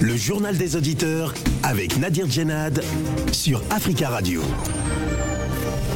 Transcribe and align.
Le 0.00 0.16
journal 0.16 0.56
des 0.56 0.76
auditeurs 0.76 1.34
avec 1.62 1.98
Nadir 1.98 2.26
Djenad 2.28 2.82
sur 3.32 3.62
Africa 3.68 4.08
Radio. 4.08 4.40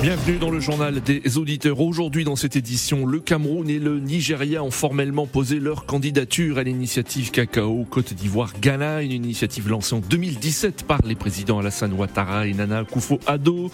Bienvenue 0.02 0.36
dans 0.36 0.50
le 0.50 0.60
journal 0.60 1.00
des 1.00 1.38
auditeurs. 1.38 1.80
Aujourd'hui 1.80 2.24
dans 2.24 2.36
cette 2.36 2.56
édition, 2.56 3.06
le 3.06 3.20
Cameroun 3.20 3.70
et 3.70 3.78
le 3.78 4.00
Nigeria 4.00 4.62
ont 4.62 4.70
formellement 4.70 5.26
posé 5.26 5.58
leur 5.58 5.86
candidature 5.86 6.58
à 6.58 6.62
l'initiative 6.62 7.30
Cacao 7.30 7.86
Côte 7.88 8.12
d'Ivoire 8.12 8.52
Ghana, 8.60 9.00
une 9.00 9.12
initiative 9.12 9.70
lancée 9.70 9.94
en 9.94 10.00
2017 10.00 10.82
par 10.82 11.00
les 11.06 11.14
présidents 11.14 11.58
Alassane 11.58 11.94
Ouattara 11.94 12.46
et 12.46 12.52
Nana 12.52 12.82
Akufo-Addo. 12.82 13.70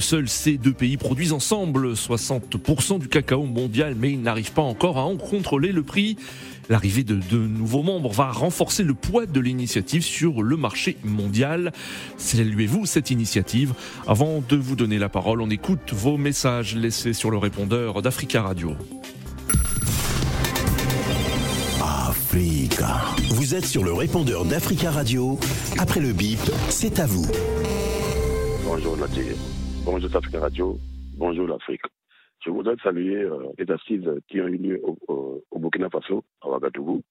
Seuls 0.00 0.28
ces 0.28 0.56
deux 0.58 0.72
pays 0.72 0.96
produisent 0.96 1.32
ensemble 1.32 1.92
60% 1.92 2.98
du 2.98 3.06
cacao 3.06 3.44
mondial, 3.44 3.94
mais 3.96 4.10
ils 4.10 4.20
n'arrivent 4.20 4.52
pas 4.52 4.62
encore 4.62 4.98
à 4.98 5.04
en 5.04 5.16
contrôler 5.16 5.70
le 5.70 5.84
prix. 5.84 6.16
L'arrivée 6.68 7.04
de, 7.04 7.14
de 7.16 7.38
nouveaux 7.38 7.82
membres 7.82 8.12
va 8.12 8.30
renforcer 8.30 8.82
le 8.82 8.94
poids 8.94 9.26
de 9.26 9.40
l'initiative 9.40 10.02
sur 10.02 10.42
le 10.42 10.56
marché 10.56 10.96
mondial. 11.04 11.72
Saluez-vous 12.16 12.86
cette 12.86 13.10
initiative? 13.10 13.74
Avant 14.06 14.42
de 14.46 14.56
vous 14.56 14.76
donner 14.76 14.98
la 14.98 15.08
parole, 15.08 15.42
on 15.42 15.50
écoute 15.50 15.92
vos 15.92 16.16
messages 16.16 16.74
laissés 16.74 17.12
sur 17.12 17.30
le 17.30 17.38
répondeur 17.38 18.02
d'Africa 18.02 18.42
Radio. 18.42 18.76
Africa. 21.80 23.02
Vous 23.30 23.54
êtes 23.54 23.66
sur 23.66 23.84
le 23.84 23.92
répondeur 23.92 24.44
d'Africa 24.44 24.90
Radio. 24.90 25.38
Après 25.78 26.00
le 26.00 26.12
bip, 26.12 26.40
c'est 26.70 26.98
à 26.98 27.06
vous. 27.06 27.26
Bonjour 28.64 28.96
Nadir. 28.96 29.34
Bonjour 29.84 30.16
Africa 30.16 30.40
Radio. 30.40 30.78
Bonjour 31.18 31.46
l'Afrique. 31.46 31.82
Je 32.44 32.50
voudrais 32.50 32.76
saluer 32.82 33.22
euh, 33.22 33.52
les 33.56 33.70
assises 33.70 34.10
qui 34.28 34.40
ont 34.40 34.48
eu 34.48 34.56
lieu 34.56 34.80
au, 34.82 35.42
Burkina 35.54 35.88
Faso, 35.90 36.24
à 36.40 36.48
Ouagadougou, 36.48 37.02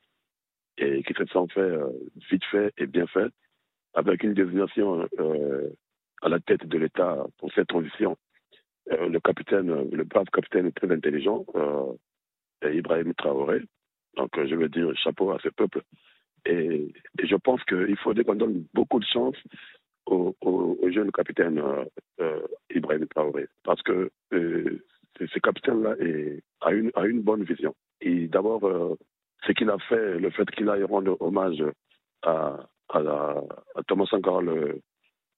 et 0.78 1.04
qui 1.04 1.14
se 1.14 1.26
sont 1.28 1.48
fait 1.48 1.62
euh, 1.62 1.88
vite 2.30 2.44
fait 2.52 2.74
et 2.78 2.86
bien 2.86 3.08
fait, 3.08 3.32
avec 3.94 4.24
une 4.24 4.34
désignation 4.34 5.08
euh, 5.20 5.70
à 6.22 6.28
la 6.28 6.40
tête 6.40 6.66
de 6.66 6.78
l'État 6.78 7.26
pour 7.38 7.52
cette 7.54 7.68
transition. 7.68 8.18
le 8.88 9.20
capitaine, 9.20 9.90
le 9.90 10.04
brave 10.04 10.30
capitaine 10.34 10.72
très 10.74 10.92
intelligent, 10.92 11.46
Ibrahim 12.64 13.14
Traoré. 13.14 13.62
Donc, 14.18 14.32
je 14.36 14.56
veux 14.56 14.70
dire 14.70 14.92
chapeau 14.98 15.32
à 15.32 15.40
ce 15.40 15.50
peuple. 15.50 15.82
Et, 16.46 16.94
je 17.24 17.36
pense 17.38 17.64
qu'il 17.64 17.98
faudrait 17.98 18.26
qu'on 18.26 18.36
donne 18.36 18.66
beaucoup 18.74 19.00
de 19.00 19.06
chance 19.06 19.38
au, 20.06 20.36
au 20.42 20.90
jeune 20.92 21.12
capitaine 21.12 21.62
Ibrahim 22.70 23.08
Traoré, 23.08 23.48
parce 23.64 23.82
que 23.82 24.12
ce 25.20 25.40
capitaine-là 25.40 25.96
a 26.62 26.72
une, 26.72 27.22
bonne 27.22 27.44
vision. 27.44 27.76
Et 28.02 28.28
d'abord, 28.28 28.66
euh, 28.68 28.96
ce 29.46 29.52
qu'il 29.52 29.70
a 29.70 29.78
fait, 29.90 30.20
le 30.20 30.30
fait 30.32 30.50
qu'il 30.52 30.70
aille 30.70 30.84
rendre 30.84 31.18
hommage 31.20 31.64
à, 32.24 32.58
la, 32.94 33.42
Thomas 33.88 34.06
Sankara, 34.06 34.42
le, 34.42 34.80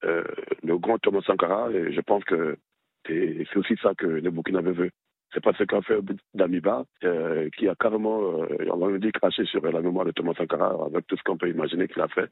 euh, 0.05 0.23
le 0.63 0.77
grand 0.77 0.97
Thomas 0.99 1.21
Sankara, 1.25 1.71
et 1.71 1.93
je 1.93 2.01
pense 2.01 2.23
que 2.25 2.57
c'est 3.05 3.57
aussi 3.57 3.75
ça 3.81 3.93
que 3.95 4.05
le 4.05 4.31
Burkina 4.31 4.61
veut. 4.61 4.91
C'est 5.33 5.43
pas 5.43 5.53
ce 5.53 5.63
qu'a 5.63 5.81
fait 5.81 5.99
Damiba, 6.33 6.85
euh, 7.03 7.49
qui 7.57 7.67
a 7.67 7.75
carrément, 7.75 8.43
euh, 8.43 8.69
on 8.71 8.77
va 8.77 8.97
dire, 8.99 9.11
craché 9.13 9.45
sur 9.45 9.65
la 9.65 9.81
mémoire 9.81 10.05
de 10.05 10.11
Thomas 10.11 10.33
Sankara, 10.37 10.85
avec 10.85 11.07
tout 11.07 11.17
ce 11.17 11.23
qu'on 11.23 11.37
peut 11.37 11.49
imaginer 11.49 11.87
qu'il 11.87 12.01
a 12.01 12.07
fait, 12.07 12.29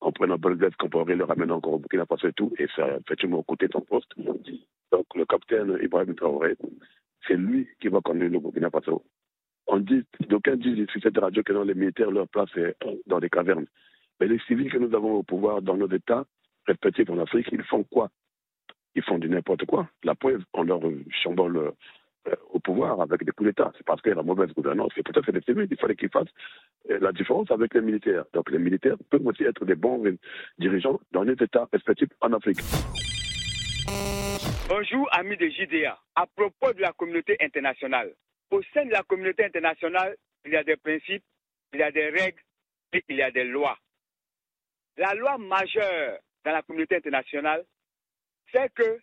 en 0.00 0.12
prenant 0.12 0.36
Belgrade, 0.36 0.76
Comparé, 0.76 1.16
le 1.16 1.24
ramenant 1.24 1.56
encore 1.56 1.74
au 1.74 1.78
Burkina 1.78 2.04
Faso 2.04 2.28
et 2.28 2.32
tout, 2.32 2.52
et 2.58 2.66
ça 2.76 2.98
effectivement 2.98 3.44
de 3.48 3.68
son 3.72 3.80
poste. 3.80 4.12
Donc 4.92 5.06
le 5.14 5.24
capitaine 5.24 5.78
Ibrahim 5.82 6.14
Traoré, 6.14 6.56
c'est 7.26 7.36
lui 7.36 7.66
qui 7.80 7.88
va 7.88 8.00
conduire 8.00 8.30
le 8.30 8.38
Burkina 8.38 8.70
Faso. 8.70 9.02
On 9.66 9.78
dit, 9.78 10.04
d'aucuns 10.28 10.56
disent 10.56 10.86
sur 10.90 11.00
cette 11.02 11.18
radio 11.18 11.42
que 11.42 11.52
dans 11.52 11.64
les 11.64 11.74
militaires, 11.74 12.10
leur 12.10 12.28
place 12.28 12.54
est 12.56 12.76
dans 13.06 13.20
des 13.20 13.30
cavernes. 13.30 13.66
Mais 14.20 14.26
les 14.26 14.38
civils 14.40 14.70
que 14.70 14.78
nous 14.78 14.94
avons 14.94 15.14
au 15.14 15.22
pouvoir 15.22 15.62
dans 15.62 15.76
nos 15.76 15.88
États 15.88 16.24
respectifs 16.66 17.08
en 17.10 17.18
Afrique, 17.18 17.48
ils 17.52 17.62
font 17.64 17.84
quoi? 17.84 18.10
Ils 18.94 19.02
font 19.02 19.18
du 19.18 19.28
n'importe 19.28 19.64
quoi. 19.64 19.88
La 20.04 20.14
preuve, 20.14 20.42
on 20.52 20.64
leur 20.64 20.80
chambole 21.10 21.56
euh, 22.28 22.34
au 22.50 22.60
pouvoir 22.60 23.00
avec 23.00 23.24
des 23.24 23.32
coups 23.32 23.48
d'État. 23.48 23.72
C'est 23.76 23.86
parce 23.86 24.02
qu'il 24.02 24.10
y 24.10 24.12
a 24.12 24.16
la 24.16 24.22
mauvaise 24.22 24.52
gouvernance. 24.52 24.92
C'est 24.94 25.06
peut-être 25.06 25.32
des 25.32 25.40
civils. 25.40 25.66
Il 25.70 25.76
fallait 25.78 25.96
qu'ils 25.96 26.10
fassent 26.10 26.28
euh, 26.90 26.98
la 27.00 27.12
différence 27.12 27.50
avec 27.50 27.72
les 27.74 27.80
militaires. 27.80 28.24
Donc 28.34 28.50
les 28.50 28.58
militaires 28.58 28.96
peuvent 29.10 29.26
aussi 29.26 29.44
être 29.44 29.64
des 29.64 29.76
bons 29.76 30.04
dirigeants 30.58 31.00
dans 31.12 31.22
les 31.22 31.32
États 31.32 31.68
respectifs 31.72 32.10
en 32.20 32.32
Afrique. 32.34 32.60
Bonjour 34.64 35.08
amis 35.12 35.36
de 35.36 35.48
JDA. 35.48 35.98
À 36.14 36.24
propos 36.26 36.72
de 36.72 36.80
la 36.80 36.92
communauté 36.92 37.36
internationale, 37.40 38.14
au 38.50 38.62
sein 38.72 38.84
de 38.84 38.92
la 38.92 39.02
communauté 39.02 39.44
internationale, 39.44 40.16
il 40.44 40.52
y 40.52 40.56
a 40.56 40.62
des 40.62 40.76
principes, 40.76 41.24
il 41.72 41.80
y 41.80 41.82
a 41.82 41.90
des 41.90 42.10
règles 42.10 42.40
et 42.92 43.02
il 43.08 43.16
y 43.16 43.22
a 43.22 43.32
des 43.32 43.42
lois. 43.42 43.76
La 44.96 45.14
loi 45.14 45.36
majeure 45.38 46.20
dans 46.44 46.52
la 46.52 46.62
communauté 46.62 46.94
internationale, 46.96 47.64
c'est 48.52 48.72
que 48.74 49.00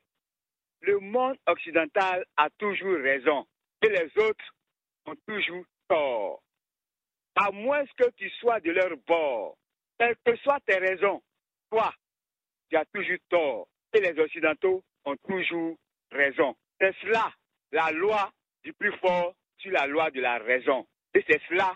le 0.81 0.99
monde 0.99 1.37
occidental 1.45 2.25
a 2.37 2.49
toujours 2.51 2.97
raison 3.01 3.45
et 3.81 3.89
les 3.89 4.11
autres 4.23 4.55
ont 5.07 5.15
toujours 5.27 5.65
tort. 5.89 6.41
À 7.35 7.51
moins 7.51 7.85
que 7.97 8.09
tu 8.15 8.29
sois 8.29 8.61
de 8.61 8.71
leur 8.71 8.95
bord, 9.05 9.57
quelles 9.97 10.15
que 10.25 10.37
soient 10.37 10.61
tes 10.65 10.77
raisons, 10.77 11.21
toi, 11.69 11.93
tu 12.69 12.77
as 12.77 12.85
toujours 12.85 13.17
tort 13.29 13.67
et 13.93 13.99
les 13.99 14.17
Occidentaux 14.21 14.83
ont 15.09 15.17
toujours 15.27 15.77
raison. 16.11 16.55
C'est 16.79 16.95
cela, 17.01 17.31
la 17.71 17.91
loi 17.91 18.31
du 18.63 18.73
plus 18.73 18.93
fort 18.97 19.33
sur 19.57 19.71
la 19.71 19.87
loi 19.87 20.11
de 20.11 20.21
la 20.21 20.37
raison. 20.37 20.85
Et 21.13 21.23
c'est 21.27 21.41
cela, 21.49 21.73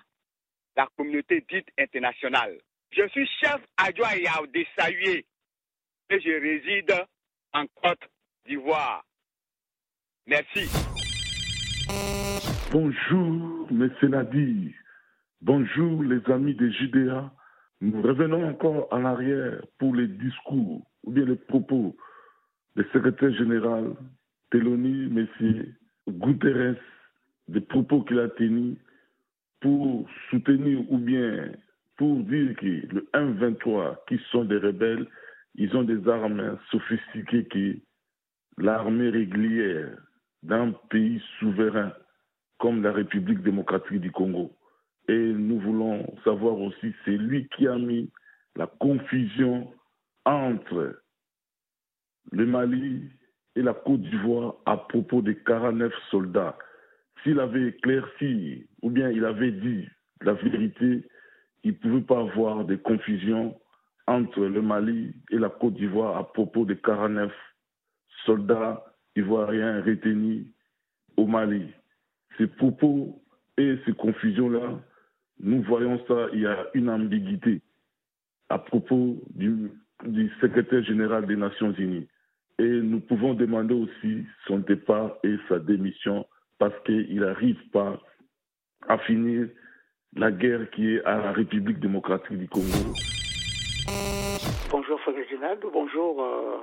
la 0.76 0.88
communauté 0.98 1.46
dite 1.50 1.68
internationale. 1.78 2.58
Je 2.92 3.08
suis 3.10 3.28
chef 3.42 3.60
adjoint 3.78 4.16
Yaoudé 4.16 4.68
Salué 4.78 5.26
et 6.10 6.20
je 6.20 6.42
réside 6.42 6.94
en 7.54 7.66
Côte 7.82 8.10
d'Ivoire. 8.46 9.04
Merci. 10.28 10.70
Bonjour, 12.72 13.68
M. 13.72 13.92
Nadi. 14.04 14.74
Bonjour, 15.42 16.04
les 16.04 16.22
amis 16.32 16.56
de 16.56 16.70
Judéa. 16.70 17.32
Nous 17.82 18.02
revenons 18.02 18.48
encore 18.48 18.88
en 18.92 19.04
arrière 19.04 19.62
pour 19.78 19.94
les 19.96 20.08
discours 20.08 20.86
ou 21.04 21.12
bien 21.12 21.26
les 21.26 21.36
propos 21.36 21.98
du 22.76 22.84
secrétaire 22.92 23.34
général 23.34 23.96
Teloni 24.52 25.08
Messier 25.08 25.74
Guterres, 26.08 26.76
des 27.48 27.62
propos 27.62 28.02
qu'il 28.02 28.20
a 28.20 28.30
tenus 28.30 28.78
pour 29.62 30.08
soutenir 30.30 30.80
ou 30.92 30.98
bien 30.98 31.52
pour 31.98 32.24
dire 32.24 32.56
que 32.56 32.66
le 32.66 33.08
M23, 33.14 33.98
qui 34.08 34.20
sont 34.32 34.46
des 34.46 34.58
rebelles, 34.58 35.08
ils 35.56 35.76
ont 35.76 35.84
des 35.84 36.08
armes 36.10 36.58
sophistiquées 36.72 37.46
que 37.46 37.78
l'armée 38.58 39.10
régulière 39.10 39.96
d'un 40.42 40.72
pays 40.90 41.22
souverain 41.40 41.94
comme 42.58 42.82
la 42.82 42.92
République 42.92 43.42
démocratique 43.42 44.02
du 44.02 44.12
Congo. 44.12 44.56
Et 45.08 45.34
nous 45.34 45.60
voulons 45.60 46.06
savoir 46.24 46.60
aussi, 46.60 46.94
c'est 47.06 47.18
lui 47.18 47.48
qui 47.56 47.68
a 47.68 47.78
mis 47.78 48.10
la 48.56 48.68
confusion 48.68 49.72
entre 50.26 51.03
le 52.32 52.46
Mali 52.46 53.02
et 53.56 53.62
la 53.62 53.74
Côte 53.74 54.02
d'Ivoire 54.02 54.56
à 54.66 54.78
propos 54.78 55.22
des 55.22 55.36
49 55.36 55.94
soldats. 56.10 56.58
S'il 57.24 57.40
avait 57.40 57.68
éclairci 57.68 58.68
ou 58.82 58.90
bien 58.90 59.10
il 59.10 59.26
avait 59.26 59.52
dit 59.52 59.88
la 60.22 60.34
vérité, 60.34 61.04
il 61.64 61.72
ne 61.72 61.78
pouvait 61.78 62.02
pas 62.02 62.20
avoir 62.20 62.66
de 62.66 62.76
confusion 62.76 63.58
entre 64.08 64.42
le 64.42 64.62
Mali 64.62 65.14
et 65.32 65.38
la 65.38 65.50
Côte 65.50 65.76
d'Ivoire 65.76 66.18
à 66.18 66.32
propos 66.32 66.66
des 66.66 66.78
49 66.78 67.32
soldats 68.26 68.84
ivoiriens 69.16 69.82
retenus 69.82 70.48
au 71.18 71.28
Mali. 71.28 71.68
Ces 72.38 72.48
propos 72.48 73.22
et 73.58 73.78
ces 73.86 73.94
confusions-là, 73.94 74.80
nous 75.40 75.62
voyons 75.64 76.04
ça, 76.08 76.28
il 76.34 76.42
y 76.42 76.48
a 76.48 76.68
une 76.74 76.90
ambiguïté 76.90 77.62
à 78.50 78.58
propos 78.60 79.22
du, 79.34 79.72
du 80.06 80.32
secrétaire 80.42 80.84
général 80.84 81.26
des 81.26 81.36
Nations 81.36 81.74
Unies. 81.74 82.08
Et 82.60 82.64
nous 82.64 83.00
pouvons 83.00 83.34
demander 83.34 83.74
aussi 83.74 84.26
son 84.48 84.60
départ 84.60 85.18
et 85.24 85.36
sa 85.50 85.60
démission 85.60 86.26
parce 86.60 86.78
qu'il 86.86 87.20
n'arrive 87.20 87.60
pas 87.72 88.00
à 88.88 88.98
finir 89.00 89.48
la 90.16 90.32
guerre 90.32 90.70
qui 90.72 90.96
est 90.96 91.04
à 91.04 91.18
la 91.18 91.32
République 91.32 91.80
démocratique 91.80 92.38
du 92.38 92.48
Congo. 92.48 92.94
Bonjour 94.70 95.00
Frère 95.02 95.16
Réginald, 95.16 95.64
bonjour 95.72 96.24
euh, 96.24 96.58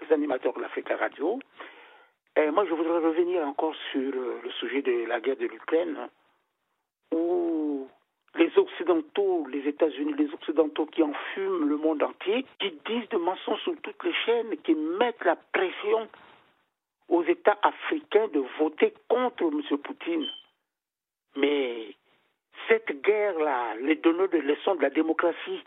les 0.00 0.12
animateurs 0.12 0.54
de 0.54 0.60
l'Africa 0.60 0.96
Radio. 0.96 1.40
Et 2.36 2.50
moi, 2.50 2.64
je 2.66 2.74
voudrais 2.74 2.98
revenir 2.98 3.46
encore 3.46 3.74
sur 3.90 4.00
euh, 4.00 4.40
le 4.42 4.50
sujet 4.52 4.82
de 4.82 5.06
la 5.06 5.20
guerre 5.20 5.36
de 5.36 5.46
l'Ukraine, 5.46 5.96
les 8.36 8.50
Occidentaux, 8.56 9.46
les 9.48 9.68
États-Unis, 9.68 10.14
les 10.16 10.32
Occidentaux 10.32 10.86
qui 10.86 11.02
enfument 11.02 11.68
le 11.68 11.76
monde 11.76 12.02
entier, 12.02 12.46
qui 12.58 12.72
disent 12.86 13.08
de 13.10 13.18
mensonges 13.18 13.60
sur 13.62 13.76
toutes 13.82 14.02
les 14.04 14.14
chaînes, 14.24 14.56
qui 14.64 14.74
mettent 14.74 15.24
la 15.24 15.36
pression 15.36 16.08
aux 17.08 17.22
États 17.24 17.58
africains 17.62 18.28
de 18.28 18.42
voter 18.58 18.94
contre 19.08 19.44
M. 19.44 19.78
Poutine. 19.78 20.26
Mais 21.36 21.94
cette 22.68 23.02
guerre-là, 23.02 23.74
les 23.82 23.96
donneurs 23.96 24.30
de 24.30 24.38
leçons 24.38 24.76
de 24.76 24.82
la 24.82 24.90
démocratie, 24.90 25.62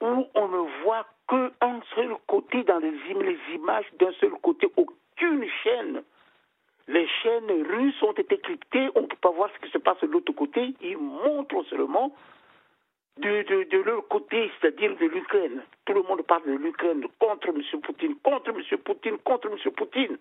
où 0.00 0.26
on 0.34 0.48
ne 0.48 0.82
voit 0.82 1.06
qu'un 1.28 1.80
seul 1.94 2.16
côté 2.26 2.62
dans 2.64 2.78
les, 2.78 2.90
les 2.90 3.38
images, 3.54 3.86
d'un 3.98 4.12
seul 4.12 4.30
côté, 4.42 4.66
aucune 4.76 5.46
chaîne. 5.62 6.02
Les 6.90 7.06
chaînes 7.22 7.50
russes 7.68 8.02
ont 8.02 8.12
été 8.12 8.36
cryptées, 8.38 8.88
on 8.96 9.02
ne 9.02 9.06
peut 9.06 9.16
pas 9.20 9.30
voir 9.30 9.48
ce 9.54 9.64
qui 9.64 9.70
se 9.70 9.78
passe 9.78 10.00
de 10.00 10.08
l'autre 10.08 10.32
côté. 10.32 10.74
Ils 10.80 10.98
montrent 10.98 11.62
seulement 11.68 12.12
de, 13.16 13.42
de, 13.70 13.76
leur 13.78 14.08
côté, 14.08 14.50
c'est-à-dire 14.60 14.96
de 14.96 15.06
l'Ukraine. 15.06 15.62
Tout 15.84 15.92
le 15.92 16.02
monde 16.02 16.22
parle 16.22 16.42
de 16.46 16.56
l'Ukraine 16.56 17.06
contre 17.20 17.50
M. 17.50 17.62
Poutine, 17.80 18.16
contre 18.24 18.50
M. 18.50 18.78
Poutine, 18.78 19.18
contre 19.18 19.48
M. 19.48 19.72
Poutine. 19.72 20.18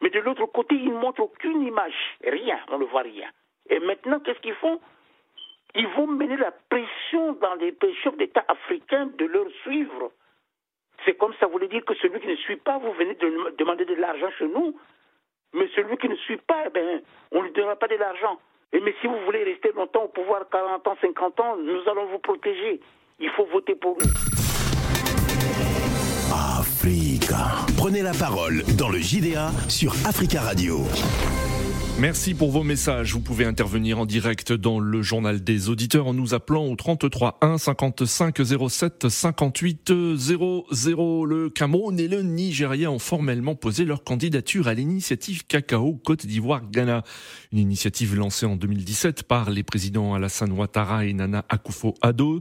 Mais 0.00 0.08
de 0.08 0.20
l'autre 0.20 0.46
côté, 0.46 0.76
ils 0.76 0.94
ne 0.94 0.98
montrent 0.98 1.20
aucune 1.20 1.60
image. 1.60 2.16
Rien, 2.24 2.58
on 2.70 2.78
ne 2.78 2.84
voit 2.86 3.02
rien. 3.02 3.28
Et 3.68 3.78
maintenant, 3.78 4.18
qu'est-ce 4.20 4.40
qu'ils 4.40 4.54
font? 4.54 4.80
Ils 5.74 5.88
vont 5.88 6.06
mener 6.06 6.38
la 6.38 6.52
pression 6.70 7.34
dans 7.34 7.54
les 7.56 7.76
chefs 8.02 8.16
d'État 8.16 8.46
africains 8.48 9.10
de 9.18 9.26
leur 9.26 9.50
suivre. 9.62 10.10
C'est 11.04 11.18
comme 11.18 11.34
ça 11.38 11.48
voulait 11.48 11.68
dire 11.68 11.84
que 11.84 11.94
celui 11.96 12.18
qui 12.18 12.28
ne 12.28 12.36
suit 12.36 12.56
pas, 12.56 12.78
vous 12.78 12.92
venez 12.92 13.14
de 13.14 13.56
demander 13.58 13.84
de 13.84 13.94
l'argent 13.94 14.30
chez 14.38 14.48
nous? 14.48 14.74
Mais 15.54 15.68
celui 15.74 15.96
qui 15.98 16.08
ne 16.08 16.16
suit 16.16 16.38
pas, 16.38 16.70
ben, 16.70 17.02
on 17.30 17.40
ne 17.40 17.46
lui 17.46 17.52
donnera 17.52 17.76
pas 17.76 17.88
de 17.88 17.96
l'argent. 17.96 18.38
Et 18.72 18.80
mais 18.80 18.94
si 19.00 19.06
vous 19.06 19.18
voulez 19.26 19.44
rester 19.44 19.70
longtemps 19.76 20.04
au 20.04 20.08
pouvoir, 20.08 20.48
40 20.50 20.86
ans, 20.86 20.96
50 21.00 21.40
ans, 21.40 21.56
nous 21.58 21.90
allons 21.90 22.06
vous 22.06 22.18
protéger. 22.18 22.80
Il 23.20 23.30
faut 23.30 23.44
voter 23.46 23.74
pour 23.74 23.98
nous. 23.98 24.10
Africa. 26.32 27.66
Prenez 27.76 28.02
la 28.02 28.12
parole 28.12 28.62
dans 28.78 28.88
le 28.88 28.98
JDA 28.98 29.50
sur 29.68 29.92
Africa 30.06 30.40
Radio. 30.40 30.78
Merci 31.98 32.32
pour 32.32 32.50
vos 32.50 32.62
messages. 32.62 33.12
Vous 33.12 33.20
pouvez 33.20 33.44
intervenir 33.44 33.98
en 33.98 34.06
direct 34.06 34.52
dans 34.52 34.80
le 34.80 35.02
journal 35.02 35.44
des 35.44 35.68
auditeurs 35.68 36.06
en 36.06 36.14
nous 36.14 36.32
appelant 36.32 36.64
au 36.64 36.74
33 36.74 37.38
1 37.42 37.58
55 37.58 38.38
07 38.68 39.08
58 39.10 39.92
00. 40.16 41.24
Le 41.26 41.50
Cameroun 41.50 42.00
et 42.00 42.08
le 42.08 42.22
Nigeria 42.22 42.90
ont 42.90 42.98
formellement 42.98 43.54
posé 43.54 43.84
leur 43.84 44.04
candidature 44.04 44.68
à 44.68 44.74
l'initiative 44.74 45.46
Cacao 45.46 45.92
Côte 46.02 46.26
d'Ivoire 46.26 46.62
Ghana. 46.70 47.04
Une 47.52 47.58
initiative 47.58 48.16
lancée 48.16 48.46
en 48.46 48.56
2017 48.56 49.24
par 49.24 49.50
les 49.50 49.62
présidents 49.62 50.14
Alassane 50.14 50.52
Ouattara 50.52 51.04
et 51.04 51.12
Nana 51.12 51.44
Akufo-Addo. 51.50 52.40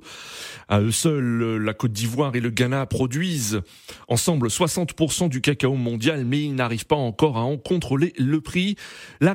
À 0.69 0.79
eux 0.79 0.91
seuls, 0.91 1.57
la 1.57 1.73
Côte 1.73 1.91
d'Ivoire 1.91 2.35
et 2.35 2.39
le 2.39 2.51
Ghana 2.51 2.85
produisent 2.85 3.61
ensemble 4.07 4.47
60% 4.47 5.27
du 5.27 5.41
cacao 5.41 5.75
mondial, 5.75 6.23
mais 6.25 6.41
ils 6.41 6.55
n'arrivent 6.55 6.87
pas 6.87 6.95
encore 6.95 7.37
à 7.37 7.41
en 7.41 7.57
contrôler 7.57 8.13
le 8.17 8.39
prix. 8.39 8.77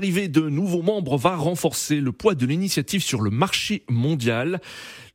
L'arrivée 0.06 0.29
de 0.29 0.49
nouveaux 0.49 0.82
membres 0.82 1.19
va 1.19 1.35
renforcer 1.35 1.97
le 1.97 2.12
poids 2.12 2.37
de 2.37 2.47
l'initiative 2.47 3.03
sur 3.03 3.23
le 3.23 3.31
marché 3.31 3.82
mondial. 3.88 4.61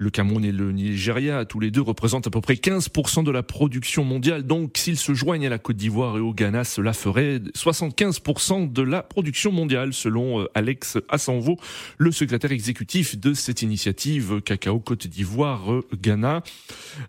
Le 0.02 0.10
Cameroun 0.10 0.44
et 0.44 0.52
le 0.52 0.72
Nigeria, 0.72 1.46
tous 1.46 1.60
les 1.60 1.70
deux, 1.70 1.84
représentent 1.84 2.26
à 2.26 2.32
peu 2.32 2.42
près 2.42 2.56
15% 2.56 3.24
de 3.24 3.30
la 3.30 3.44
production 3.44 4.04
mondiale. 4.04 4.42
Donc, 4.42 4.72
s'ils 4.80 4.98
se 4.98 5.14
joignent 5.14 5.46
à 5.46 5.50
la 5.52 5.60
Côte 5.60 5.76
d'Ivoire 5.76 6.18
et 6.18 6.20
au 6.20 6.34
Ghana, 6.34 6.64
cela 6.64 6.92
ferait 6.94 7.38
75% 7.56 8.74
de 8.74 8.82
la 8.82 9.04
production 9.04 9.52
mondiale, 9.52 9.94
selon 9.94 10.42
euh, 10.42 10.50
Alex 10.56 10.98
Assanvo, 11.08 11.60
le 12.00 12.12
secrétaire 12.12 12.52
exécutif 12.52 13.16
de 13.20 13.36
cette 13.36 13.62
initiative 13.62 14.42
Cacao 14.42 14.80
Côte 14.80 15.06
d'Ivoire-Ghana. 15.06 16.42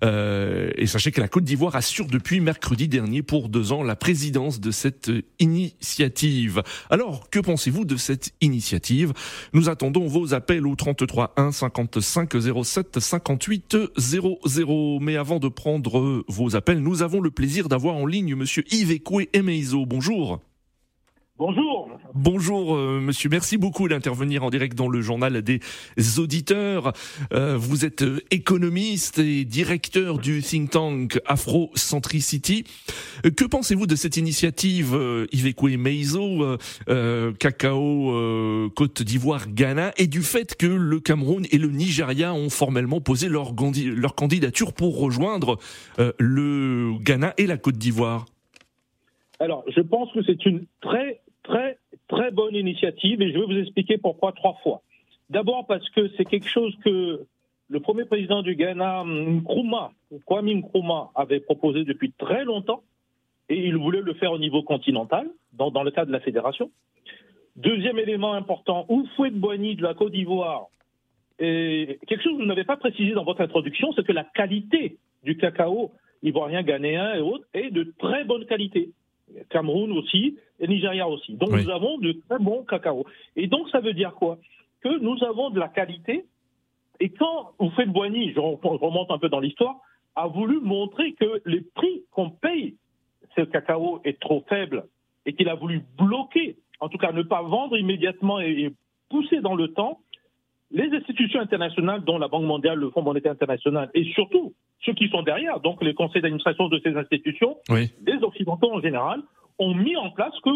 Euh, 0.04 0.70
et 0.76 0.86
sachez 0.86 1.12
que 1.12 1.20
la 1.22 1.28
Côte 1.28 1.44
d'Ivoire 1.44 1.76
assure 1.76 2.08
depuis 2.08 2.40
mercredi 2.40 2.88
dernier 2.88 3.22
pour 3.22 3.48
deux 3.48 3.72
ans 3.72 3.82
la 3.82 3.96
présidence 3.96 4.60
de 4.60 4.70
cette 4.70 5.10
initiative. 5.38 6.62
Alors, 6.90 7.30
que 7.30 7.38
pensez-vous 7.38 7.86
de 7.86 7.96
cette 7.96 8.34
initiative? 8.42 9.14
Nous 9.54 9.70
attendons 9.70 10.06
vos 10.08 10.34
appels 10.34 10.66
au 10.66 10.76
33 10.76 11.32
1 11.38 11.52
55 11.52 12.34
07 12.64 12.81
58 12.99 13.76
00. 13.96 14.99
Mais 15.00 15.17
avant 15.17 15.38
de 15.38 15.49
prendre 15.49 16.25
vos 16.29 16.56
appels, 16.56 16.81
nous 16.81 17.02
avons 17.02 17.20
le 17.20 17.31
plaisir 17.31 17.69
d'avoir 17.69 17.96
en 17.96 18.06
ligne 18.06 18.34
Monsieur 18.34 18.64
Yves 18.73 18.93
Ekoué 18.93 19.31
Emeizo. 19.32 19.87
Bonjour. 19.87 20.40
Bonjour. 21.44 21.90
Bonjour, 22.14 22.76
euh, 22.76 23.00
monsieur. 23.00 23.28
Merci 23.28 23.58
beaucoup 23.58 23.88
d'intervenir 23.88 24.44
en 24.44 24.50
direct 24.50 24.78
dans 24.78 24.86
le 24.86 25.00
journal 25.00 25.42
des 25.42 25.58
auditeurs. 26.20 26.92
Euh, 27.32 27.56
vous 27.56 27.84
êtes 27.84 28.04
économiste 28.30 29.18
et 29.18 29.44
directeur 29.44 30.18
du 30.18 30.40
think 30.40 30.70
tank 30.70 31.18
Afrocentricity. 31.26 32.62
Euh, 33.26 33.30
que 33.30 33.44
pensez-vous 33.44 33.88
de 33.88 33.96
cette 33.96 34.16
initiative 34.16 34.94
euh, 34.94 35.26
Ivekwe 35.32 35.76
Meizo, 35.78 36.46
Cacao, 37.40 38.70
Côte 38.76 39.02
d'Ivoire, 39.02 39.48
Ghana, 39.48 39.90
et 39.96 40.06
du 40.06 40.22
fait 40.22 40.54
que 40.54 40.68
le 40.68 41.00
Cameroun 41.00 41.44
et 41.50 41.58
le 41.58 41.70
Nigeria 41.70 42.32
ont 42.32 42.50
formellement 42.50 43.00
posé 43.00 43.28
leur, 43.28 43.52
leur 43.96 44.14
candidature 44.14 44.72
pour 44.72 45.00
rejoindre 45.00 45.58
le 46.20 46.92
Ghana 47.00 47.34
et 47.36 47.48
la 47.48 47.56
Côte 47.56 47.78
d'Ivoire? 47.78 48.26
Alors, 49.40 49.64
je 49.74 49.80
pense 49.80 50.12
que 50.12 50.22
c'est 50.22 50.46
une 50.46 50.66
très, 50.80 51.20
très, 51.42 51.78
très 52.08 52.30
bonne 52.30 52.54
initiative 52.54 53.20
et 53.22 53.32
je 53.32 53.38
vais 53.38 53.46
vous 53.46 53.58
expliquer 53.58 53.98
pourquoi 53.98 54.32
trois 54.32 54.54
fois. 54.62 54.82
D'abord 55.30 55.66
parce 55.66 55.88
que 55.90 56.10
c'est 56.16 56.24
quelque 56.24 56.48
chose 56.48 56.74
que 56.84 57.20
le 57.68 57.80
premier 57.80 58.04
président 58.04 58.42
du 58.42 58.54
Ghana, 58.54 59.04
Nkrumah, 59.04 59.92
Kwame 60.26 60.50
Nkrumah, 60.50 61.10
avait 61.14 61.40
proposé 61.40 61.84
depuis 61.84 62.12
très 62.12 62.44
longtemps 62.44 62.82
et 63.48 63.56
il 63.56 63.76
voulait 63.76 64.02
le 64.02 64.14
faire 64.14 64.32
au 64.32 64.38
niveau 64.38 64.62
continental, 64.62 65.28
dans, 65.52 65.70
dans 65.70 65.82
le 65.82 65.90
cadre 65.90 66.08
de 66.08 66.12
la 66.12 66.20
fédération. 66.20 66.70
Deuxième 67.56 67.98
élément 67.98 68.32
important, 68.34 68.86
Oufouet 68.88 69.30
de 69.30 69.36
Boigny 69.36 69.76
de 69.76 69.82
la 69.82 69.94
Côte 69.94 70.12
d'Ivoire, 70.12 70.68
et 71.38 71.98
quelque 72.06 72.22
chose 72.22 72.34
que 72.34 72.42
vous 72.42 72.46
n'avez 72.46 72.64
pas 72.64 72.76
précisé 72.76 73.12
dans 73.12 73.24
votre 73.24 73.40
introduction, 73.40 73.92
c'est 73.94 74.06
que 74.06 74.12
la 74.12 74.24
qualité 74.24 74.98
du 75.24 75.36
cacao 75.36 75.90
ivoirien, 76.22 76.62
ghanéen 76.62 77.14
et 77.14 77.20
autres 77.20 77.46
est 77.52 77.70
de 77.70 77.92
très 77.98 78.24
bonne 78.24 78.46
qualité. 78.46 78.90
Cameroun 79.50 79.93
aussi, 79.93 80.38
et 80.61 80.69
Nigeria 80.69 81.08
aussi. 81.08 81.34
Donc 81.34 81.50
nous 81.50 81.70
avons 81.70 81.99
de 81.99 82.12
très 82.29 82.38
bons 82.38 82.64
cacao. 82.64 83.05
Et 83.37 83.46
donc 83.46 83.69
ça 83.70 83.81
veut 83.81 83.94
dire 83.94 84.14
quoi? 84.14 84.38
Que 84.82 84.99
nous 84.99 85.23
avons 85.25 85.50
de 85.50 85.58
la 85.58 85.69
qualité. 85.69 86.25
Et 87.00 87.08
quand 87.11 87.52
vous 87.58 87.70
faites 87.70 87.88
Boigny, 87.88 88.32
je 88.32 88.40
remonte 88.40 89.11
un 89.11 89.19
peu 89.19 89.29
dans 89.29 89.40
l'histoire, 89.40 89.76
a 90.14 90.26
voulu 90.26 90.61
montrer 90.61 91.14
que 91.14 91.43
les 91.46 91.62
prix 91.75 92.05
qu'on 92.11 92.31
paye 92.31 92.76
ce 93.37 93.43
cacao 93.43 94.00
est 94.05 94.20
trop 94.20 94.44
faible 94.49 94.84
et 95.25 95.32
qu'il 95.32 95.49
a 95.49 95.55
voulu 95.55 95.82
bloquer, 95.99 96.56
en 96.81 96.88
tout 96.88 96.99
cas 96.99 97.12
ne 97.12 97.23
pas 97.23 97.43
vendre 97.43 97.76
immédiatement 97.78 98.40
et 98.40 98.73
pousser 99.08 99.40
dans 99.40 99.55
le 99.55 99.69
temps 99.69 100.00
les 100.70 100.90
institutions 100.90 101.40
internationales, 101.40 102.02
dont 102.05 102.19
la 102.19 102.28
Banque 102.28 102.44
mondiale, 102.44 102.78
le 102.78 102.90
Fonds 102.90 103.02
monétaire 103.02 103.33
international, 103.33 103.90
et 103.95 104.04
surtout 104.12 104.54
ceux 104.84 104.94
qui 104.94 105.08
sont 105.08 105.22
derrière, 105.22 105.60
donc 105.60 105.82
les 105.82 105.94
conseils 105.94 106.22
d'administration 106.22 106.68
de 106.68 106.80
ces 106.82 106.96
institutions, 106.96 107.56
les 107.70 108.22
Occidentaux 108.22 108.72
en 108.72 108.80
général, 108.80 109.22
ont 109.58 109.74
mis 109.74 109.96
en 109.96 110.10
place 110.10 110.34
que, 110.42 110.50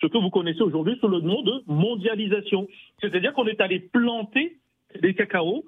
ce 0.00 0.06
que 0.06 0.18
vous 0.18 0.30
connaissez 0.30 0.62
aujourd'hui 0.62 0.96
sous 1.00 1.08
le 1.08 1.20
nom 1.20 1.42
de 1.42 1.62
mondialisation. 1.66 2.66
C'est-à-dire 3.00 3.32
qu'on 3.34 3.46
est 3.46 3.60
allé 3.60 3.78
planter 3.78 4.56
des 5.00 5.14
cacao 5.14 5.64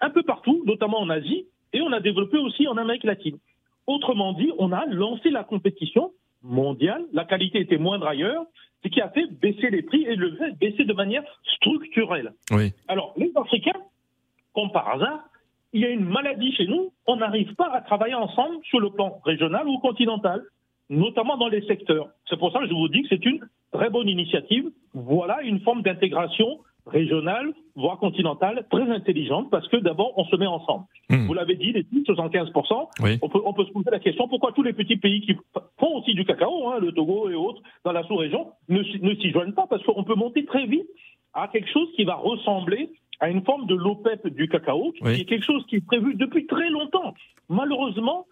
un 0.00 0.10
peu 0.10 0.22
partout, 0.22 0.62
notamment 0.64 1.00
en 1.00 1.10
Asie, 1.10 1.46
et 1.72 1.80
on 1.80 1.92
a 1.92 2.00
développé 2.00 2.38
aussi 2.38 2.66
en 2.66 2.76
Amérique 2.76 3.04
latine. 3.04 3.38
Autrement 3.86 4.32
dit, 4.32 4.50
on 4.58 4.72
a 4.72 4.86
lancé 4.86 5.30
la 5.30 5.44
compétition 5.44 6.12
mondiale, 6.42 7.04
la 7.12 7.24
qualité 7.24 7.60
était 7.60 7.78
moindre 7.78 8.06
ailleurs, 8.06 8.44
ce 8.82 8.88
qui 8.88 9.00
a 9.00 9.08
fait 9.10 9.26
baisser 9.26 9.70
les 9.70 9.82
prix 9.82 10.04
et 10.04 10.14
le 10.14 10.36
fait 10.36 10.52
baisser 10.52 10.84
de 10.84 10.92
manière 10.92 11.24
structurelle. 11.56 12.32
Alors, 12.88 13.14
les 13.16 13.32
Africains, 13.34 13.80
comme 14.54 14.70
par 14.70 14.88
hasard, 14.88 15.24
il 15.74 15.80
y 15.80 15.84
a 15.84 15.90
une 15.90 16.04
maladie 16.04 16.52
chez 16.54 16.66
nous, 16.66 16.92
on 17.06 17.16
n'arrive 17.16 17.54
pas 17.56 17.68
à 17.72 17.80
travailler 17.80 18.14
ensemble 18.14 18.56
sur 18.64 18.78
le 18.78 18.90
plan 18.90 19.20
régional 19.24 19.68
ou 19.68 19.78
continental, 19.78 20.40
notamment 20.88 21.36
dans 21.36 21.48
les 21.48 21.62
secteurs. 21.66 22.08
C'est 22.30 22.38
pour 22.38 22.52
ça 22.52 22.60
que 22.60 22.68
je 22.68 22.72
vous 22.72 22.88
dis 22.88 23.02
que 23.02 23.08
c'est 23.08 23.26
une 23.26 23.40
très 23.72 23.90
bonne 23.90 24.08
initiative. 24.08 24.70
Voilà 24.94 25.42
une 25.42 25.60
forme 25.60 25.82
d'intégration 25.82 26.60
régionale, 26.86 27.52
voire 27.74 27.98
continentale, 27.98 28.66
très 28.70 28.88
intelligente, 28.88 29.50
parce 29.50 29.66
que 29.68 29.78
d'abord, 29.78 30.12
on 30.16 30.24
se 30.26 30.36
met 30.36 30.46
ensemble. 30.46 30.84
Hmm. 31.10 31.26
Vous 31.26 31.34
l'avez 31.34 31.56
dit, 31.56 31.72
les 31.72 31.82
75%, 31.82 33.18
on, 33.22 33.28
peut, 33.28 33.40
on 33.44 33.52
peut 33.52 33.64
se 33.64 33.72
poser 33.72 33.90
la 33.90 33.98
question 33.98 34.28
pourquoi 34.28 34.52
tous 34.52 34.62
les 34.62 34.74
petits 34.74 34.96
pays 34.96 35.22
qui 35.22 35.34
font 35.80 35.96
aussi 35.96 36.14
du 36.14 36.24
cacao, 36.24 36.68
hein, 36.68 36.78
le 36.80 36.92
Togo 36.92 37.30
et 37.30 37.34
autres, 37.34 37.62
dans 37.84 37.92
la 37.92 38.04
sous-région, 38.04 38.52
ne, 38.68 38.78
ne 38.78 39.14
s'y 39.16 39.30
joignent 39.30 39.54
pas, 39.54 39.66
parce 39.68 39.82
qu'on 39.82 40.04
peut 40.04 40.14
monter 40.14 40.44
très 40.44 40.66
vite 40.66 40.86
à 41.32 41.48
quelque 41.48 41.70
chose 41.70 41.88
qui 41.96 42.04
va 42.04 42.14
ressembler 42.14 42.90
à 43.20 43.30
une 43.30 43.44
forme 43.44 43.66
de 43.66 43.74
l'OPEP 43.74 44.28
du 44.28 44.48
cacao, 44.48 44.92
qui 44.92 45.20
est 45.20 45.24
quelque 45.24 45.44
chose 45.44 45.64
qui 45.66 45.76
est 45.76 45.86
prévu 45.86 46.14
depuis 46.14 46.46
très 46.46 46.68
longtemps. 46.70 47.14
Malheureusement, 47.48 48.26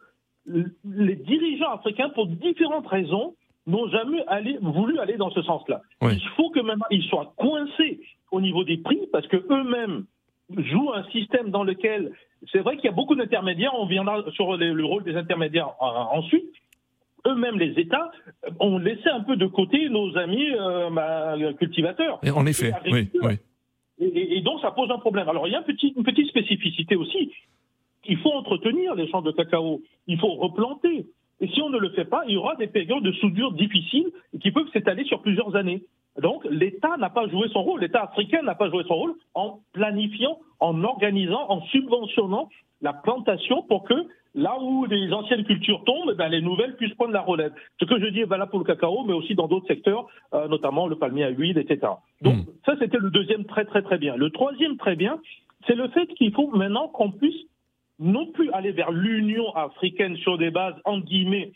les 0.46 1.16
dirigeants 1.16 1.72
africains, 1.72 2.08
pour 2.10 2.26
différentes 2.26 2.86
raisons, 2.86 3.34
n'ont 3.66 3.88
jamais 3.88 4.24
allé, 4.26 4.58
voulu 4.60 4.98
aller 4.98 5.16
dans 5.16 5.30
ce 5.30 5.42
sens-là. 5.42 5.82
Il 6.02 6.20
faut 6.36 6.50
que 6.50 6.60
maintenant 6.60 6.86
ils 6.90 7.04
soient 7.04 7.32
coincés 7.36 8.00
au 8.30 8.40
niveau 8.40 8.64
des 8.64 8.78
prix 8.78 9.00
parce 9.12 9.26
que 9.28 9.36
eux-mêmes 9.36 10.04
jouent 10.56 10.92
un 10.92 11.04
système 11.10 11.50
dans 11.50 11.62
lequel 11.62 12.12
c'est 12.50 12.58
vrai 12.58 12.76
qu'il 12.76 12.86
y 12.86 12.88
a 12.88 12.92
beaucoup 12.92 13.14
d'intermédiaires. 13.14 13.72
On 13.78 13.86
viendra 13.86 14.24
sur 14.32 14.56
le 14.56 14.84
rôle 14.84 15.04
des 15.04 15.14
intermédiaires 15.14 15.70
euh, 15.80 15.84
ensuite. 15.84 16.50
Eux-mêmes, 17.24 17.56
les 17.56 17.80
États, 17.80 18.10
ont 18.58 18.78
laissé 18.78 19.08
un 19.08 19.20
peu 19.20 19.36
de 19.36 19.46
côté 19.46 19.88
nos 19.88 20.16
amis 20.18 20.50
euh, 20.58 20.90
bah, 20.90 21.34
cultivateurs. 21.56 22.18
Et 22.24 22.30
en 22.30 22.44
effet, 22.46 22.72
oui, 22.90 23.08
Et, 24.02 24.40
donc, 24.40 24.60
ça 24.60 24.72
pose 24.72 24.90
un 24.90 24.98
problème. 24.98 25.28
Alors, 25.28 25.46
il 25.46 25.52
y 25.52 25.54
a 25.54 25.60
une 25.60 26.04
petite, 26.04 26.28
spécificité 26.28 26.96
aussi. 26.96 27.32
il 28.06 28.18
faut 28.18 28.32
entretenir 28.32 28.94
les 28.96 29.08
champs 29.08 29.22
de 29.22 29.30
cacao, 29.30 29.80
il 30.08 30.18
faut 30.18 30.34
replanter. 30.34 31.06
Et 31.40 31.48
si 31.48 31.62
on 31.62 31.70
ne 31.70 31.78
le 31.78 31.90
fait 31.90 32.04
pas, 32.04 32.22
il 32.26 32.34
y 32.34 32.36
aura 32.36 32.56
des 32.56 32.66
périodes 32.66 33.02
de 33.02 33.12
soudure 33.12 33.52
difficiles 33.52 34.10
qui 34.40 34.50
peuvent 34.50 34.70
s'étaler 34.72 35.04
sur 35.04 35.22
plusieurs 35.22 35.54
années. 35.54 35.82
Donc 36.20 36.44
l'État 36.50 36.96
n'a 36.98 37.10
pas 37.10 37.28
joué 37.28 37.48
son 37.48 37.62
rôle, 37.62 37.80
l'État 37.80 38.02
africain 38.02 38.42
n'a 38.42 38.54
pas 38.54 38.68
joué 38.70 38.84
son 38.86 38.94
rôle 38.94 39.14
en 39.34 39.60
planifiant, 39.72 40.38
en 40.60 40.84
organisant, 40.84 41.50
en 41.50 41.62
subventionnant 41.62 42.48
la 42.82 42.92
plantation 42.92 43.62
pour 43.62 43.84
que 43.84 43.94
là 44.34 44.58
où 44.60 44.86
les 44.86 45.12
anciennes 45.12 45.44
cultures 45.44 45.82
tombent, 45.84 46.14
ben, 46.14 46.28
les 46.28 46.40
nouvelles 46.40 46.76
puissent 46.76 46.94
prendre 46.94 47.12
la 47.12 47.20
relève. 47.20 47.52
Ce 47.80 47.84
que 47.84 47.98
je 48.00 48.06
dis 48.06 48.20
est 48.20 48.24
valable 48.24 48.50
pour 48.50 48.60
le 48.60 48.64
cacao, 48.64 49.04
mais 49.04 49.12
aussi 49.12 49.34
dans 49.34 49.46
d'autres 49.46 49.66
secteurs, 49.66 50.06
euh, 50.34 50.48
notamment 50.48 50.86
le 50.86 50.96
palmier 50.96 51.24
à 51.24 51.28
huile, 51.30 51.58
etc. 51.58 51.92
Donc 52.22 52.36
Mm. 52.36 52.44
ça, 52.66 52.74
c'était 52.78 52.98
le 52.98 53.10
deuxième 53.10 53.44
très 53.44 53.64
très 53.64 53.82
très 53.82 53.98
bien. 53.98 54.16
Le 54.16 54.30
troisième 54.30 54.76
très 54.76 54.96
bien, 54.96 55.18
c'est 55.66 55.74
le 55.74 55.88
fait 55.88 56.06
qu'il 56.14 56.32
faut 56.32 56.48
maintenant 56.48 56.88
qu'on 56.88 57.10
puisse 57.10 57.42
non 57.98 58.26
plus 58.26 58.50
aller 58.52 58.72
vers 58.72 58.90
l'Union 58.90 59.54
africaine 59.54 60.16
sur 60.16 60.38
des 60.38 60.50
bases, 60.50 60.74
entre 60.84 61.06
guillemets, 61.06 61.52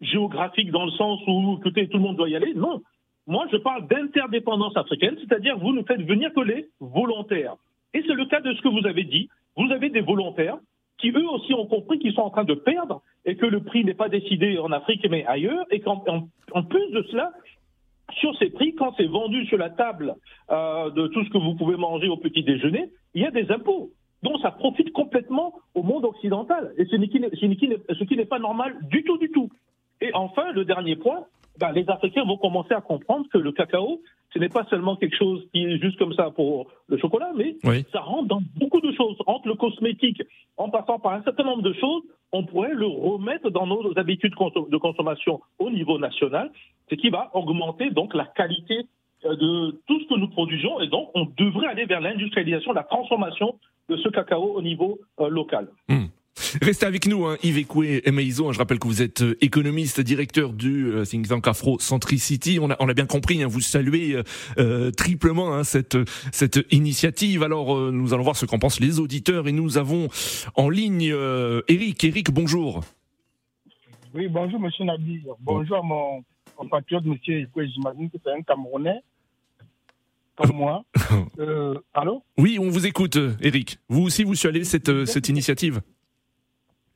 géographiques, 0.00 0.70
dans 0.70 0.86
le 0.86 0.92
sens 0.92 1.20
où 1.26 1.58
écoutez, 1.58 1.88
tout 1.88 1.98
le 1.98 2.04
monde 2.04 2.16
doit 2.16 2.28
y 2.28 2.36
aller. 2.36 2.54
Non. 2.54 2.80
Moi, 3.26 3.46
je 3.52 3.58
parle 3.58 3.86
d'interdépendance 3.86 4.76
africaine, 4.76 5.16
c'est-à-dire 5.18 5.58
vous 5.58 5.72
ne 5.72 5.82
faites 5.82 6.00
venir 6.02 6.32
que 6.32 6.40
les 6.40 6.68
volontaires. 6.80 7.56
Et 7.92 8.02
c'est 8.06 8.14
le 8.14 8.24
cas 8.26 8.40
de 8.40 8.54
ce 8.54 8.62
que 8.62 8.68
vous 8.68 8.86
avez 8.86 9.04
dit. 9.04 9.28
Vous 9.56 9.70
avez 9.72 9.90
des 9.90 10.00
volontaires 10.00 10.58
qui, 11.00 11.10
eux 11.10 11.28
aussi, 11.30 11.54
ont 11.54 11.66
compris 11.66 11.98
qu'ils 11.98 12.12
sont 12.12 12.22
en 12.22 12.30
train 12.30 12.44
de 12.44 12.54
perdre 12.54 13.02
et 13.24 13.36
que 13.36 13.46
le 13.46 13.62
prix 13.62 13.84
n'est 13.84 13.94
pas 13.94 14.08
décidé 14.08 14.58
en 14.58 14.72
Afrique, 14.72 15.06
mais 15.10 15.24
ailleurs. 15.26 15.66
Et 15.70 15.80
qu'en 15.80 16.04
en, 16.06 16.28
en 16.52 16.62
plus 16.62 16.90
de 16.90 17.02
cela, 17.10 17.32
sur 18.18 18.36
ces 18.38 18.50
prix, 18.50 18.74
quand 18.74 18.94
c'est 18.96 19.06
vendu 19.06 19.46
sur 19.46 19.58
la 19.58 19.70
table 19.70 20.14
euh, 20.50 20.90
de 20.90 21.06
tout 21.08 21.24
ce 21.24 21.30
que 21.30 21.38
vous 21.38 21.54
pouvez 21.54 21.76
manger 21.76 22.08
au 22.08 22.16
petit 22.16 22.42
déjeuner, 22.42 22.90
il 23.14 23.22
y 23.22 23.26
a 23.26 23.30
des 23.30 23.50
impôts. 23.50 23.90
Donc 24.22 24.38
ça 24.42 24.50
profite 24.50 24.92
complètement 24.92 25.54
au 25.74 25.82
monde 25.82 26.04
occidental. 26.04 26.72
Et 26.76 26.84
ce 26.84 28.04
qui 28.04 28.16
n'est 28.16 28.24
pas 28.24 28.38
normal 28.38 28.76
du 28.90 29.02
tout, 29.04 29.18
du 29.18 29.30
tout. 29.30 29.48
Et 30.00 30.10
enfin, 30.14 30.52
le 30.52 30.64
dernier 30.64 30.96
point, 30.96 31.24
ben, 31.58 31.72
les 31.72 31.88
Africains 31.88 32.24
vont 32.24 32.36
commencer 32.36 32.74
à 32.74 32.80
comprendre 32.80 33.26
que 33.32 33.38
le 33.38 33.52
cacao, 33.52 34.00
ce 34.32 34.38
n'est 34.38 34.48
pas 34.48 34.64
seulement 34.70 34.96
quelque 34.96 35.16
chose 35.16 35.44
qui 35.52 35.64
est 35.64 35.78
juste 35.78 35.98
comme 35.98 36.14
ça 36.14 36.30
pour 36.30 36.68
le 36.88 36.96
chocolat, 36.98 37.32
mais 37.36 37.56
Oui. 37.64 37.84
ça 37.92 38.00
rentre 38.00 38.28
dans 38.28 38.42
beaucoup 38.56 38.80
de 38.80 38.92
choses. 38.92 39.16
Entre 39.26 39.48
le 39.48 39.54
cosmétique, 39.54 40.22
en 40.56 40.70
passant 40.70 40.98
par 40.98 41.12
un 41.14 41.22
certain 41.22 41.44
nombre 41.44 41.62
de 41.62 41.72
choses, 41.74 42.02
on 42.32 42.44
pourrait 42.44 42.72
le 42.74 42.86
remettre 42.86 43.50
dans 43.50 43.66
nos 43.66 43.92
habitudes 43.98 44.34
de 44.34 44.76
consommation 44.76 45.40
au 45.58 45.70
niveau 45.70 45.98
national, 45.98 46.50
ce 46.88 46.94
qui 46.94 47.10
va 47.10 47.30
augmenter 47.34 47.90
donc 47.90 48.14
la 48.14 48.24
qualité 48.26 48.86
euh, 49.24 49.34
de 49.36 49.80
tout 49.86 50.00
ce 50.00 50.06
que 50.08 50.18
nous 50.18 50.28
produisons. 50.28 50.80
Et 50.80 50.86
donc, 50.88 51.10
on 51.14 51.26
devrait 51.36 51.66
aller 51.66 51.84
vers 51.84 52.00
l'industrialisation, 52.00 52.72
la 52.72 52.84
transformation 52.84 53.58
de 53.88 53.96
ce 53.96 54.08
cacao 54.08 54.52
au 54.54 54.62
niveau 54.62 54.98
euh, 55.18 55.28
local. 55.28 55.68
Restez 56.62 56.86
avec 56.86 57.06
nous, 57.06 57.26
hein, 57.26 57.36
Yves 57.42 57.58
Ekoué 57.58 58.02
Emeizo. 58.06 58.48
hein, 58.48 58.52
Je 58.52 58.58
rappelle 58.58 58.78
que 58.78 58.86
vous 58.86 59.02
êtes 59.02 59.22
euh, 59.22 59.36
économiste, 59.40 60.00
directeur 60.00 60.52
du 60.52 60.86
euh, 60.86 61.04
think 61.04 61.28
tank 61.28 61.46
Afro 61.46 61.78
Centricity. 61.78 62.58
On 62.60 62.70
a, 62.70 62.76
on 62.80 62.88
a 62.88 62.94
bien 62.94 63.06
compris, 63.06 63.42
hein, 63.42 63.46
vous 63.46 63.60
saluez 63.60 64.20
euh, 64.58 64.90
triplement 64.90 65.54
hein, 65.54 65.64
cette, 65.64 65.96
cette 66.32 66.60
initiative. 66.70 67.42
Alors, 67.42 67.76
euh, 67.76 67.90
nous 67.92 68.14
allons 68.14 68.22
voir 68.24 68.36
ce 68.36 68.46
qu'en 68.46 68.58
pensent 68.58 68.80
les 68.80 68.98
auditeurs. 68.98 69.48
Et 69.48 69.52
nous 69.52 69.78
avons 69.78 70.08
en 70.54 70.68
ligne 70.68 71.10
euh, 71.12 71.62
Eric. 71.68 72.02
Eric, 72.04 72.30
bonjour. 72.30 72.82
Oui, 74.14 74.26
bonjour, 74.28 74.58
monsieur 74.58 74.84
Nabi. 74.84 75.22
Bonjour 75.40 75.76
à 75.76 75.82
mon 75.82 76.24
compatriote, 76.56 77.04
monsieur 77.04 77.40
Ekoué. 77.42 77.68
J'imagine 77.68 78.10
que 78.10 78.16
c'est 78.24 78.32
un 78.32 78.42
Camerounais 78.42 79.00
comme 80.36 80.56
moi. 80.56 80.84
Allô? 81.94 82.22
Oui, 82.38 82.58
on 82.58 82.70
vous 82.70 82.86
écoute, 82.86 83.18
Eric. 83.42 83.78
Vous 83.88 84.02
aussi, 84.02 84.24
vous 84.24 84.34
cette, 84.34 84.88
euh, 84.88 85.04
cette 85.04 85.28
initiative 85.28 85.82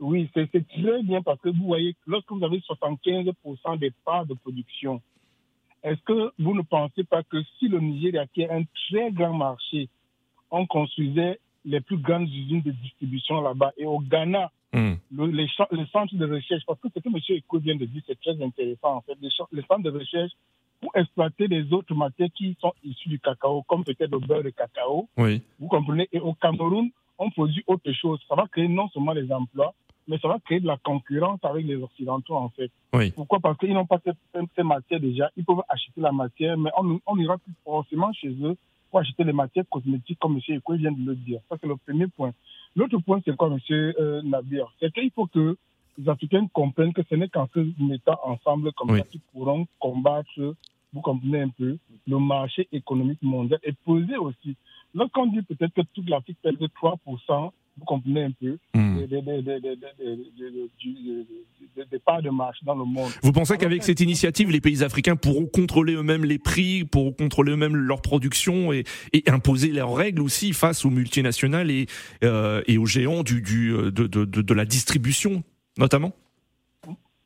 Oui, 0.05 0.29
c'est 0.35 0.51
très 0.51 1.03
bien 1.03 1.23
parce 1.23 1.41
que 1.41 1.49
vous 1.49 1.65
voyez, 1.65 1.97
lorsque 2.07 2.31
vous 2.31 2.45
avez 2.45 2.59
75% 2.59 3.79
des 3.79 3.91
parts 4.05 4.27
de 4.27 4.35
production, 4.35 5.01
est-ce 5.83 6.01
que 6.03 6.33
vous 6.39 6.55
ne 6.55 6.63
pensez 6.63 7.05
pas 7.05 7.23
que 7.23 7.43
si 7.59 7.69
le 7.69 7.81
Nigeria, 7.81 8.27
qui 8.27 8.43
est 8.43 8.51
un 8.51 8.65
très 8.89 9.11
grand 9.13 9.33
marché, 9.35 9.89
on 10.51 10.67
construisait 10.67 11.39
les 11.65 11.81
plus 11.81 11.97
grandes 11.97 12.29
usines 12.29 12.61
de 12.63 12.71
distribution 12.73 13.41
là-bas 13.41 13.73
et 13.79 13.87
au 13.87 13.99
Ghana, 13.99 14.51
Hmm. 14.75 14.95
le, 15.13 15.27
les, 15.27 15.47
centres 15.93 16.17
de 16.17 16.27
recherche, 16.29 16.65
parce 16.67 16.81
que 16.81 16.89
ce 16.93 16.99
que 16.99 17.09
M. 17.09 17.15
Eko 17.29 17.61
vient 17.61 17.77
de 17.77 17.85
dire, 17.85 18.03
c'est 18.09 18.21
très 18.21 18.33
intéressant 18.43 18.97
en 18.97 19.01
fait, 19.03 19.17
les 19.23 19.63
centres 19.63 19.85
de 19.85 19.91
recherche 19.91 20.33
pour 20.81 20.91
exploiter 20.97 21.47
les 21.47 21.73
autres 21.73 21.95
matières 21.95 22.29
qui 22.35 22.57
sont 22.61 22.73
issues 22.83 23.09
du 23.09 23.21
cacao, 23.21 23.63
comme 23.69 23.85
peut-être 23.85 24.11
le 24.11 24.19
beurre 24.19 24.43
de 24.43 24.51
cacao, 24.51 25.09
Oui. 25.17 25.43
vous 25.61 25.69
comprenez? 25.69 26.09
Et 26.13 26.19
au 26.19 26.35
Cameroun, 26.35 26.91
on 27.19 27.31
produit 27.31 27.63
autre 27.69 27.93
chose. 27.93 28.19
Ça 28.29 28.35
va 28.35 28.49
créer 28.49 28.67
non 28.67 28.89
seulement 28.89 29.13
les 29.13 29.31
emplois, 29.31 29.73
mais 30.09 30.19
ça 30.19 30.29
va 30.29 30.39
créer 30.39 30.61
de 30.61 30.67
la 30.67 30.77
concurrence 30.79 31.39
avec 31.43 31.67
les 31.67 31.77
Occidentaux, 31.77 32.37
en 32.37 32.49
fait. 32.51 32.71
Oui. 32.93 33.11
Pourquoi? 33.13 33.41
Parce 33.41 33.59
qu'ils 33.59 33.73
n'ont 33.73 33.87
pas 33.87 34.01
ces, 34.05 34.13
ces 34.57 34.63
matières 34.63 35.01
déjà. 35.01 35.31
Ils 35.37 35.45
peuvent 35.45 35.63
acheter 35.69 36.01
la 36.01 36.13
matière, 36.13 36.57
mais 36.59 36.71
on 36.79 37.01
on 37.07 37.17
n'ira 37.17 37.39
plus 37.39 37.53
forcément 37.65 38.13
chez 38.13 38.29
eux 38.43 38.57
pour 38.91 39.01
acheter 39.01 39.25
les 39.25 39.33
matières 39.33 39.65
cosmétiques, 39.71 40.19
comme 40.21 40.37
M. 40.37 40.57
Ekwe 40.57 40.77
vient 40.77 40.93
de 40.93 41.05
le 41.05 41.17
dire. 41.17 41.41
Ça, 41.49 41.57
c'est 41.61 41.67
le 41.67 41.77
premier 41.77 42.07
point. 42.07 42.33
L'autre 42.77 42.99
point, 42.99 43.21
c'est 43.25 43.37
quoi, 43.37 43.49
M. 43.49 43.59
Euh, 43.71 44.23
Nabir 44.23 44.73
C'est 44.81 44.93
qu'il 44.93 45.11
faut 45.11 45.27
que 45.27 45.57
les 45.97 46.09
Africains 46.09 46.47
comprennent 46.53 46.93
que 46.93 47.03
ce 47.09 47.15
n'est 47.15 47.29
qu'en 47.29 47.47
se 47.55 47.61
mettant 47.83 48.19
ensemble 48.25 48.73
comme 48.73 48.91
Oui. 48.91 48.99
ça 48.99 49.05
qu'ils 49.07 49.21
pourront 49.33 49.67
combattre, 49.79 50.29
vous 50.93 51.01
comprenez 51.01 51.43
un 51.43 51.49
peu, 51.49 51.77
le 52.07 52.19
marché 52.19 52.69
économique 52.73 53.23
mondial 53.23 53.59
et 53.63 53.73
poser 53.73 54.17
aussi. 54.17 54.57
Lorsqu'on 54.95 55.27
dit 55.27 55.43
peut-être 55.43 55.73
que 55.75 55.83
toute 55.93 56.09
l'Afrique 56.09 56.39
perd 56.43 56.57
3%, 56.57 57.51
vous 57.77 57.85
comprenez 57.85 58.25
un 58.25 58.31
peu, 58.31 58.59
des, 61.91 61.99
parts 61.99 62.23
de 62.23 62.31
marché 62.31 62.61
dans 62.65 62.75
le 62.75 62.85
monde. 62.85 63.11
Vous 63.23 63.33
pensez 63.33 63.57
qu'avec 63.59 63.83
cette 63.83 64.01
initiative, 64.01 64.51
les 64.51 64.61
pays 64.61 64.85
africains 64.85 65.17
pourront 65.17 65.47
contrôler 65.47 65.95
eux-mêmes 65.95 66.25
les 66.25 66.39
prix, 66.39 66.85
pourront 66.85 67.13
contrôler 67.13 67.53
eux-mêmes 67.53 67.77
leur 67.77 68.01
production 68.01 68.73
et, 68.73 68.85
et 69.13 69.25
imposer 69.29 69.73
leurs 69.73 69.95
règles 69.95 70.23
aussi 70.23 70.53
face 70.53 70.85
aux 70.85 70.91
multinationales 70.91 71.71
et, 71.71 71.87
euh, 72.23 72.63
et 72.67 72.79
aux 72.79 72.87
géants 72.87 73.23
du, 73.23 73.43
du, 73.43 73.71
de, 73.73 73.91
de, 73.91 74.25
de, 74.25 74.43
de 74.43 74.55
la 74.55 74.65
distribution, 74.65 75.43
notamment? 75.79 76.13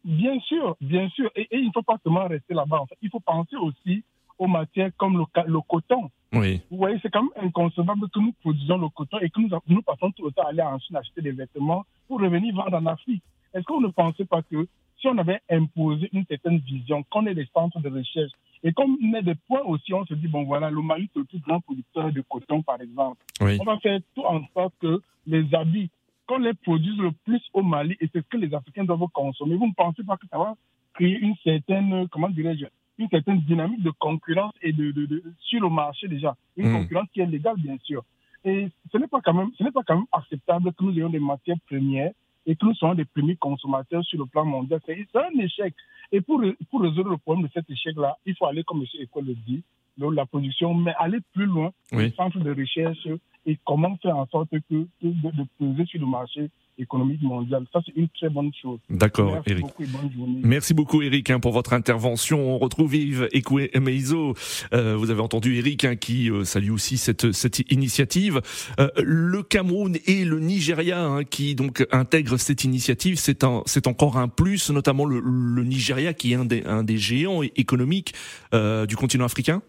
Bien 0.04 0.38
sûr, 0.40 0.76
bien 0.80 1.08
sûr. 1.10 1.30
Et, 1.36 1.42
et 1.50 1.58
il 1.58 1.66
ne 1.66 1.72
faut 1.72 1.82
pas 1.82 1.98
seulement 2.02 2.26
rester 2.26 2.54
là-bas. 2.54 2.80
En 2.80 2.86
fait. 2.86 2.96
Il 3.02 3.10
faut 3.10 3.20
penser 3.20 3.56
aussi 3.56 4.02
aux 4.38 4.46
matières 4.46 4.90
comme 4.96 5.18
le, 5.18 5.60
coton. 5.68 6.10
Oui. 6.32 6.60
Vous 6.70 6.76
voyez, 6.76 6.98
c'est 7.02 7.10
quand 7.10 7.22
même 7.22 7.46
inconcevable 7.46 8.08
que 8.10 8.20
nous 8.20 8.32
produisons 8.40 8.78
le 8.78 8.88
coton 8.88 9.18
et 9.20 9.30
que 9.30 9.40
nous, 9.40 9.50
nous 9.66 9.82
passons 9.82 10.10
tout 10.12 10.26
le 10.26 10.32
temps 10.32 10.42
à 10.42 10.50
aller 10.50 10.62
en 10.62 10.78
Chine 10.78 10.96
acheter 10.96 11.22
des 11.22 11.32
vêtements 11.32 11.84
pour 12.06 12.20
revenir 12.20 12.54
vendre 12.54 12.76
en 12.76 12.86
Afrique. 12.86 13.22
Est-ce 13.54 13.64
que 13.64 13.72
vous 13.72 13.80
ne 13.80 13.88
pensez 13.88 14.24
pas 14.24 14.42
que 14.42 14.66
si 15.00 15.06
on 15.06 15.16
avait 15.18 15.40
imposé 15.50 16.08
une 16.12 16.24
certaine 16.26 16.58
vision, 16.58 17.04
qu'on 17.04 17.26
ait 17.26 17.34
des 17.34 17.48
centres 17.54 17.80
de 17.80 17.88
recherche 17.88 18.32
et 18.62 18.72
qu'on 18.72 18.96
ait 19.14 19.22
des 19.22 19.36
points 19.46 19.62
aussi, 19.62 19.94
on 19.94 20.04
se 20.04 20.14
dit, 20.14 20.28
bon 20.28 20.44
voilà, 20.44 20.70
le 20.70 20.82
Mali 20.82 21.08
c'est 21.12 21.20
le 21.20 21.24
plus 21.24 21.38
grand 21.38 21.60
producteur 21.60 22.12
de 22.12 22.20
coton, 22.22 22.62
par 22.62 22.80
exemple. 22.80 23.22
Oui. 23.40 23.58
On 23.60 23.64
va 23.64 23.78
faire 23.78 24.00
tout 24.14 24.24
en 24.24 24.42
sorte 24.54 24.74
que 24.80 25.00
les 25.26 25.54
habits, 25.54 25.90
qu'on 26.26 26.38
les 26.38 26.54
produise 26.54 26.98
le 26.98 27.12
plus 27.24 27.40
au 27.54 27.62
Mali 27.62 27.96
et 28.00 28.08
c'est 28.12 28.20
ce 28.20 28.28
que 28.28 28.36
les 28.36 28.52
Africains 28.52 28.84
doivent 28.84 29.06
consommer. 29.12 29.56
Vous 29.56 29.68
ne 29.68 29.74
pensez 29.74 30.02
pas 30.02 30.16
que 30.16 30.26
ça 30.30 30.38
va 30.38 30.54
créer 30.94 31.18
une 31.18 31.36
certaine, 31.44 32.08
comment 32.08 32.28
dirais-je, 32.28 32.66
une 32.98 33.08
certaine 33.08 33.40
dynamique 33.40 33.82
de 33.82 33.90
concurrence 33.90 34.52
et 34.62 34.72
de, 34.72 34.90
de, 34.92 35.06
de- 35.06 35.22
sur 35.40 35.60
le 35.60 35.68
marché 35.68 36.08
déjà. 36.08 36.36
Une 36.56 36.68
Mm. 36.70 36.72
concurrence 36.78 37.08
qui 37.12 37.20
est 37.20 37.26
légale, 37.26 37.56
bien 37.58 37.76
sûr. 37.84 38.02
Et 38.44 38.68
ce 38.92 38.98
n'est 38.98 39.06
pas 39.08 39.20
quand 39.20 39.34
même, 39.34 39.50
ce 39.56 39.62
n'est 39.64 39.70
pas 39.72 39.82
quand 39.86 39.96
même 39.96 40.06
acceptable 40.12 40.72
que 40.72 40.84
nous 40.84 40.92
ayons 40.96 41.08
des 41.10 41.18
matières 41.20 41.56
premières 41.68 42.12
et 42.46 42.56
que 42.56 42.64
nous 42.64 42.74
soyons 42.74 42.94
des 42.94 43.04
premiers 43.04 43.36
consommateurs 43.36 44.04
sur 44.04 44.18
le 44.18 44.26
plan 44.26 44.44
mondial. 44.44 44.80
C'est 44.86 45.06
un 45.14 45.38
échec. 45.38 45.74
Et 46.12 46.20
pour, 46.20 46.42
pour 46.70 46.80
résoudre 46.80 47.10
le 47.10 47.18
problème 47.18 47.46
de 47.46 47.50
cet 47.52 47.68
échec-là, 47.68 48.16
il 48.24 48.34
faut 48.36 48.46
aller, 48.46 48.64
comme 48.64 48.80
M. 48.80 48.86
Ecole 49.02 49.26
le 49.26 49.34
dit, 49.34 49.62
de 49.98 50.06
la 50.10 50.24
production, 50.26 50.72
mais 50.74 50.94
aller 50.98 51.18
plus 51.34 51.46
loin, 51.46 51.72
Oui. 51.92 52.04
les 52.04 52.10
centres 52.12 52.38
de 52.38 52.54
recherche 52.54 53.06
et 53.44 53.58
comment 53.66 53.96
faire 53.96 54.16
en 54.16 54.26
sorte 54.26 54.48
que, 54.50 54.56
que 54.70 54.86
de, 55.02 55.30
de 55.36 55.44
peser 55.58 55.84
sur 55.86 56.00
le 56.00 56.06
marché 56.06 56.48
économique 56.78 57.22
mondial. 57.22 57.64
Ça, 57.72 57.80
c'est 57.84 57.96
une 57.96 58.08
très 58.08 58.28
bonne 58.28 58.50
chose. 58.60 58.78
D'accord, 58.88 59.32
Merci 59.32 59.50
Eric. 59.50 59.62
beaucoup 59.62 59.82
et 59.82 59.86
bonne 59.86 60.12
journée. 60.16 60.40
Merci 60.42 60.74
beaucoup 60.74 61.02
Eric 61.02 61.30
hein, 61.30 61.40
pour 61.40 61.52
votre 61.52 61.72
intervention. 61.72 62.54
On 62.54 62.58
retrouve 62.58 62.94
Yves 62.94 63.28
Ekwe 63.32 63.68
Meizo. 63.80 64.34
Euh, 64.72 64.96
vous 64.96 65.10
avez 65.10 65.20
entendu 65.20 65.56
Eric 65.56 65.84
hein, 65.84 65.96
qui 65.96 66.30
euh, 66.30 66.44
salue 66.44 66.70
aussi 66.70 66.96
cette, 66.96 67.32
cette 67.32 67.70
initiative. 67.72 68.40
Euh, 68.80 68.88
le 68.98 69.42
Cameroun 69.42 69.96
et 70.06 70.24
le 70.24 70.40
Nigeria 70.40 71.04
hein, 71.04 71.24
qui 71.24 71.54
donc 71.54 71.86
intègrent 71.90 72.38
cette 72.38 72.64
initiative, 72.64 73.16
c'est 73.16 73.44
un, 73.44 73.62
c'est 73.66 73.86
encore 73.86 74.16
un 74.16 74.28
plus, 74.28 74.70
notamment 74.70 75.04
le, 75.04 75.20
le 75.20 75.64
Nigeria 75.64 76.14
qui 76.14 76.32
est 76.32 76.36
un 76.36 76.44
des, 76.44 76.64
un 76.64 76.82
des 76.82 76.96
géants 76.98 77.42
économiques 77.42 78.14
euh, 78.54 78.86
du 78.86 78.96
continent 78.96 79.24
africain. 79.24 79.62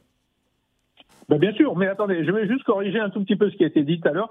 Ben, 1.29 1.37
bien 1.37 1.53
sûr, 1.53 1.75
mais 1.77 1.87
attendez, 1.87 2.25
je 2.25 2.31
vais 2.31 2.47
juste 2.47 2.63
corriger 2.63 2.99
un 2.99 3.11
tout 3.11 3.23
petit 3.23 3.35
peu 3.35 3.51
ce 3.51 3.55
qui 3.55 3.63
a 3.63 3.67
été 3.67 3.83
dit 3.83 3.99
tout 3.99 4.07
à 4.07 4.11
l'heure. 4.11 4.29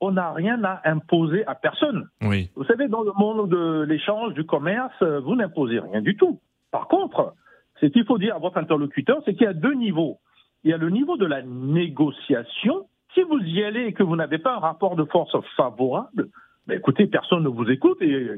On 0.00 0.12
n'a 0.12 0.32
rien 0.32 0.62
à 0.64 0.80
imposer 0.84 1.44
à 1.46 1.54
personne. 1.54 2.08
Oui. 2.22 2.50
Vous 2.54 2.64
savez, 2.64 2.88
dans 2.88 3.02
le 3.02 3.12
monde 3.18 3.48
de 3.48 3.82
l'échange, 3.82 4.34
du 4.34 4.44
commerce, 4.44 4.94
euh, 5.02 5.20
vous 5.20 5.34
n'imposez 5.34 5.80
rien 5.80 6.00
du 6.00 6.16
tout. 6.16 6.40
Par 6.70 6.86
contre, 6.88 7.34
ce 7.80 7.86
qu'il 7.86 8.04
faut 8.04 8.18
dire 8.18 8.36
à 8.36 8.38
votre 8.38 8.58
interlocuteur, 8.58 9.20
c'est 9.24 9.34
qu'il 9.34 9.44
y 9.44 9.46
a 9.46 9.54
deux 9.54 9.74
niveaux. 9.74 10.18
Il 10.64 10.70
y 10.70 10.74
a 10.74 10.76
le 10.76 10.90
niveau 10.90 11.16
de 11.16 11.26
la 11.26 11.42
négociation. 11.42 12.86
Si 13.14 13.22
vous 13.22 13.38
y 13.38 13.62
allez 13.64 13.86
et 13.86 13.92
que 13.92 14.02
vous 14.02 14.16
n'avez 14.16 14.38
pas 14.38 14.54
un 14.54 14.58
rapport 14.58 14.96
de 14.96 15.04
force 15.04 15.36
favorable, 15.56 16.28
Mais 16.66 16.76
écoutez, 16.76 17.06
personne 17.06 17.44
ne 17.44 17.48
vous 17.48 17.68
écoute 17.70 18.00
et, 18.02 18.28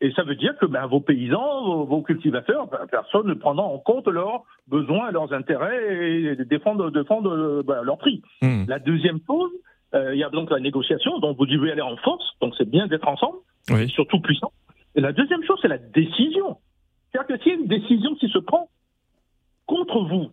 et 0.00 0.12
ça 0.12 0.22
veut 0.22 0.36
dire 0.36 0.56
que 0.58 0.66
ben, 0.66 0.86
vos 0.86 1.00
paysans, 1.00 1.84
vos, 1.84 2.02
cultivateurs, 2.02 2.68
ben, 2.68 2.86
personne 2.90 3.26
ne 3.26 3.34
prendra 3.34 3.64
en 3.64 3.78
compte 3.78 4.08
leurs 4.08 4.44
besoins, 4.68 5.10
leurs 5.10 5.32
intérêts 5.32 6.22
et 6.22 6.36
défendre, 6.44 6.90
défendre 6.90 7.62
ben, 7.62 7.82
leur 7.82 7.98
prix. 7.98 8.22
Hmm. 8.40 8.64
La 8.66 8.78
deuxième 8.78 9.18
chose, 9.26 9.50
il 9.94 10.18
y 10.18 10.24
a 10.24 10.30
donc 10.30 10.50
la 10.50 10.60
négociation, 10.60 11.18
donc 11.18 11.36
vous 11.36 11.46
devez 11.46 11.72
aller 11.72 11.82
en 11.82 11.96
force, 11.96 12.24
donc 12.40 12.54
c'est 12.56 12.68
bien 12.68 12.86
d'être 12.86 13.08
ensemble, 13.08 13.38
oui. 13.70 13.88
surtout 13.88 14.20
puissant. 14.20 14.52
Et 14.94 15.00
la 15.00 15.12
deuxième 15.12 15.42
chose, 15.44 15.58
c'est 15.62 15.68
la 15.68 15.78
décision. 15.78 16.58
C'est-à-dire 17.10 17.36
que 17.36 17.42
s'il 17.42 17.52
y 17.52 17.56
a 17.56 17.58
une 17.58 17.66
décision 17.66 18.14
qui 18.14 18.28
se 18.28 18.38
prend 18.38 18.68
contre 19.66 20.00
vous, 20.00 20.30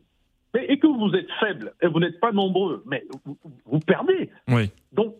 et 0.55 0.79
que 0.79 0.87
vous 0.87 1.13
êtes 1.15 1.29
faible, 1.39 1.73
et 1.81 1.87
vous 1.87 1.99
n'êtes 1.99 2.19
pas 2.19 2.31
nombreux, 2.31 2.83
mais 2.85 3.03
vous, 3.65 3.79
perdez. 3.79 4.29
Oui. 4.47 4.71
Donc, 4.91 5.15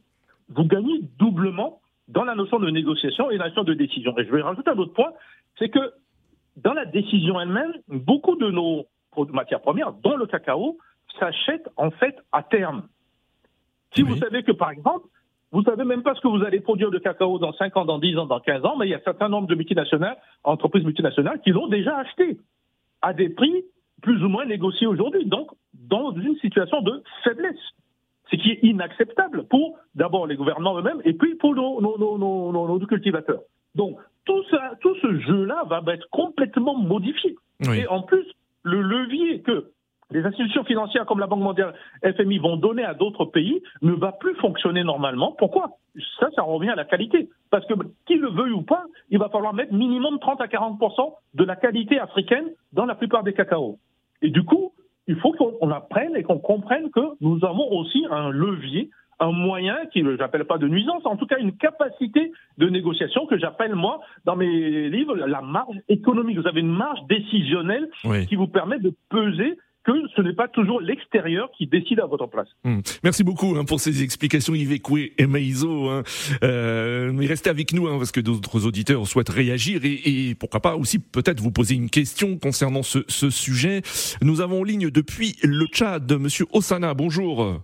vous 0.50 0.64
gagnez 0.66 1.02
doublement 1.20 1.82
dans 2.08 2.24
la 2.24 2.36
notion 2.36 2.60
de 2.60 2.70
négociation 2.70 3.30
et 3.30 3.38
la 3.38 3.50
notion 3.50 3.64
de 3.64 3.74
décision. 3.74 4.18
Et 4.18 4.26
je 4.26 4.32
vais 4.32 4.42
rajouter 4.42 4.70
un 4.70 4.78
autre 4.78 4.94
point, 4.94 5.12
c'est 5.60 5.70
que 5.70 5.94
dans 6.56 6.74
la 6.74 6.86
décision 6.86 7.40
elle-même, 7.40 7.74
beaucoup 7.88 8.36
de 8.36 8.50
nos 8.50 8.88
matières 9.32 9.62
premières, 9.62 9.94
dont 9.94 10.16
le 10.16 10.26
cacao, 10.26 10.78
s'achètent 11.20 11.70
en 11.76 11.92
fait 11.92 12.16
à 12.32 12.44
terme. 12.44 12.88
Si 13.96 14.02
vous 14.02 14.18
savez 14.18 14.44
que, 14.44 14.52
par 14.52 14.72
exemple, 14.72 15.08
vous 15.52 15.64
savez 15.64 15.86
même 15.86 16.04
pas 16.04 16.14
ce 16.14 16.22
que 16.22 16.28
vous 16.28 16.44
allez 16.44 16.60
produire 16.60 16.92
de 16.92 17.00
cacao 17.00 17.40
dans 17.40 17.54
5 17.54 17.78
ans, 17.78 17.86
dans 17.86 18.00
10 18.00 18.18
ans, 18.18 18.26
dans 18.26 18.40
15 18.40 18.66
ans, 18.66 18.76
mais 18.78 18.88
il 18.88 18.90
y 18.90 18.94
a 18.94 18.98
un 18.98 19.02
certain 19.02 19.30
nombre 19.30 19.48
de 19.48 19.56
multinationales, 19.56 20.18
entreprises 20.44 20.84
multinationales, 20.84 21.40
qui 21.42 21.52
l'ont 21.52 21.68
déjà 21.68 21.98
acheté 21.98 22.38
à 23.02 23.14
des 23.14 23.30
prix 23.30 23.64
plus 24.02 24.24
ou 24.24 24.30
moins 24.30 24.46
négociés 24.46 24.88
aujourd'hui. 24.88 25.26
Donc, 25.26 25.50
dans 25.74 26.12
une 26.12 26.36
situation 26.38 26.82
de 26.82 27.02
faiblesse. 27.24 27.56
Ce 28.30 28.36
qui 28.36 28.52
est 28.52 28.60
inacceptable 28.64 29.46
pour 29.48 29.78
d'abord 29.96 30.28
les 30.28 30.36
gouvernements 30.36 30.78
eux-mêmes 30.78 31.02
et 31.06 31.14
puis 31.14 31.36
pour 31.36 31.56
nos, 31.56 31.80
nos, 31.80 31.98
nos, 32.18 32.52
nos 32.52 32.80
cultivateurs. 32.86 33.40
Donc, 33.74 33.98
tout, 34.26 34.44
ça, 34.52 34.74
tout 34.82 34.96
ce 35.02 35.20
jeu-là 35.20 35.64
va 35.70 35.82
être 35.94 36.10
complètement 36.10 36.76
modifié. 36.76 37.38
Et 37.74 37.88
en 37.88 38.02
plus, 38.02 38.26
le 38.64 38.82
levier 38.82 39.42
que 39.42 39.72
les 40.12 40.26
institutions 40.26 40.64
financières 40.64 41.06
comme 41.06 41.20
la 41.20 41.28
Banque 41.28 41.42
mondiale, 41.42 41.74
FMI 42.04 42.38
vont 42.38 42.56
donner 42.56 42.84
à 42.84 42.94
d'autres 42.94 43.26
pays 43.26 43.62
ne 43.82 43.92
va 43.92 44.14
plus 44.14 44.36
fonctionner 44.36 44.84
normalement. 44.84 45.36
Pourquoi? 45.38 45.78
Ça, 46.20 46.30
ça 46.36 46.44
revient 46.44 46.70
à 46.70 46.76
la 46.76 46.86
qualité. 46.86 47.30
Parce 47.50 47.66
que 47.66 47.74
qui 48.06 48.16
le 48.16 48.30
veuille 48.30 48.54
ou 48.54 48.62
pas, 48.62 48.84
il 49.10 49.20
va 49.20 49.30
falloir 49.30 49.54
mettre 49.54 49.74
minimum 49.74 50.20
30 50.20 50.40
à 50.42 50.48
40 50.48 50.80
de 51.34 51.44
la 51.44 51.56
qualité 51.56 52.00
africaine 52.00 52.46
dans 52.72 52.86
la 52.86 52.96
plupart 52.96 53.24
des 53.24 53.34
cacaos. 53.34 53.80
Et 54.22 54.30
du 54.30 54.44
coup, 54.44 54.72
il 55.08 55.18
faut 55.18 55.34
qu'on 55.34 55.72
apprenne 55.72 56.16
et 56.16 56.24
qu'on 56.24 56.40
comprenne 56.40 56.90
que 56.92 57.02
nous 57.22 57.44
avons 57.44 57.70
aussi 57.72 58.06
un 58.10 58.30
levier, 58.30 58.90
un 59.20 59.32
moyen 59.32 59.76
qui 59.92 60.04
ne 60.04 60.16
j'appelle 60.16 60.46
pas 60.46 60.58
de 60.58 60.68
nuisance, 60.68 61.06
en 61.06 61.18
tout 61.18 61.26
cas 61.26 61.38
une 61.40 61.56
capacité 61.58 62.32
de 62.58 62.70
négociation 62.70 63.26
que 63.26 63.38
j'appelle 63.38 63.74
moi 63.74 64.02
dans 64.26 64.36
mes 64.36 64.90
livres 64.90 65.16
la 65.16 65.42
marge 65.42 65.78
économique. 65.90 66.38
Vous 66.38 66.48
avez 66.48 66.62
une 66.62 66.76
marge 66.76 67.00
décisionnelle 67.10 67.90
qui 68.28 68.36
vous 68.36 68.48
permet 68.48 68.80
de 68.80 68.94
peser 69.10 69.58
que 69.88 69.94
ce 70.16 70.22
n'est 70.22 70.34
pas 70.34 70.48
toujours 70.48 70.82
l'extérieur 70.82 71.50
qui 71.58 71.66
décide 71.66 72.00
à 72.02 72.06
votre 72.06 72.28
place. 72.28 72.50
Hmm. 72.64 72.80
Merci 73.04 73.24
beaucoup 73.24 73.56
hein, 73.56 73.64
pour 73.64 73.80
ces 73.80 74.04
explications, 74.04 74.54
Yves 74.54 74.74
Ekwe 74.74 75.14
et 75.18 75.28
Meizo. 75.28 75.90
Hein. 75.90 76.04
Euh, 76.44 77.12
mais 77.14 77.26
restez 77.26 77.50
avec 77.50 77.74
nous 77.74 77.88
hein, 77.88 77.98
parce 77.98 78.12
que 78.12 78.20
d'autres 78.20 78.66
auditeurs 78.66 79.08
souhaitent 79.08 79.30
réagir 79.30 79.86
et, 79.86 80.30
et 80.30 80.36
pourquoi 80.36 80.60
pas 80.60 80.76
aussi 80.76 81.00
peut-être 81.00 81.40
vous 81.40 81.52
poser 81.52 81.76
une 81.76 81.90
question 81.90 82.38
concernant 82.38 82.84
ce, 82.84 83.00
ce, 83.08 83.30
sujet. 83.30 83.82
Nous 84.22 84.42
avons 84.42 84.62
en 84.62 84.64
ligne 84.64 84.90
depuis 84.90 85.36
le 85.44 85.66
Tchad 85.68 86.12
Monsieur 86.14 86.46
Osana. 86.52 86.94
Bonjour. 86.94 87.62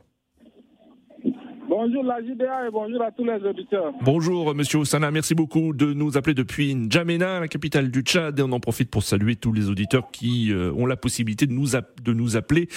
Bonjour 1.76 2.04
la 2.04 2.22
JDA 2.22 2.68
et 2.68 2.70
bonjour 2.70 3.02
à 3.02 3.10
tous 3.10 3.26
les 3.26 3.44
auditeurs. 3.44 3.94
Bonjour 4.02 4.54
Monsieur 4.54 4.78
Oussana, 4.78 5.10
merci 5.10 5.34
beaucoup 5.34 5.74
de 5.74 5.92
nous 5.92 6.20
appeler 6.20 6.36
depuis 6.36 6.76
N'Djamena, 6.76 7.40
la 7.40 7.48
capitale 7.48 7.90
du 7.90 8.02
Tchad, 8.02 8.38
et 8.38 8.44
on 8.44 8.52
en 8.52 8.60
profite 8.60 8.92
pour 8.92 9.02
saluer 9.02 9.36
tous 9.38 9.52
les 9.52 9.72
auditeurs 9.72 10.12
qui 10.12 10.54
euh, 10.54 10.72
ont 10.74 10.86
la 10.86 10.98
possibilité 10.98 11.48
de 11.48 11.52
nous, 11.52 11.70
de 11.70 12.14
nous 12.14 12.38
appeler 12.38 12.68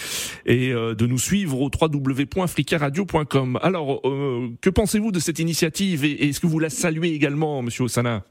et 0.47 0.73
euh, 0.73 0.95
de 0.95 1.07
nous 1.07 1.19
suivre 1.19 1.61
au 1.61 1.69
www.africaradio.com. 1.69 3.59
Alors, 3.61 4.01
euh, 4.09 4.49
que 4.63 4.71
pensez-vous 4.71 5.13
de 5.13 5.19
cette 5.19 5.41
initiative 5.41 6.03
et, 6.03 6.29
est-ce 6.29 6.41
que 6.41 6.47
vous 6.47 6.59
la 6.59 6.71
saluez 6.71 7.13
également, 7.13 7.61
Monsieur 7.61 7.85
Oussana? 7.85 8.23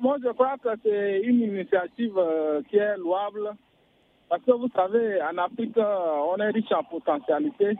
Moi, 0.00 0.16
je 0.24 0.30
crois 0.30 0.56
que 0.62 0.70
c'est 0.82 1.20
une 1.20 1.42
initiative 1.42 2.14
qui 2.70 2.78
est 2.78 2.96
louable 2.96 3.50
parce 4.30 4.42
que 4.42 4.52
vous 4.52 4.70
savez, 4.74 5.20
en 5.20 5.36
Afrique, 5.36 5.76
on 5.76 6.36
est 6.38 6.50
riche 6.50 6.72
en 6.72 6.82
potentialité. 6.82 7.76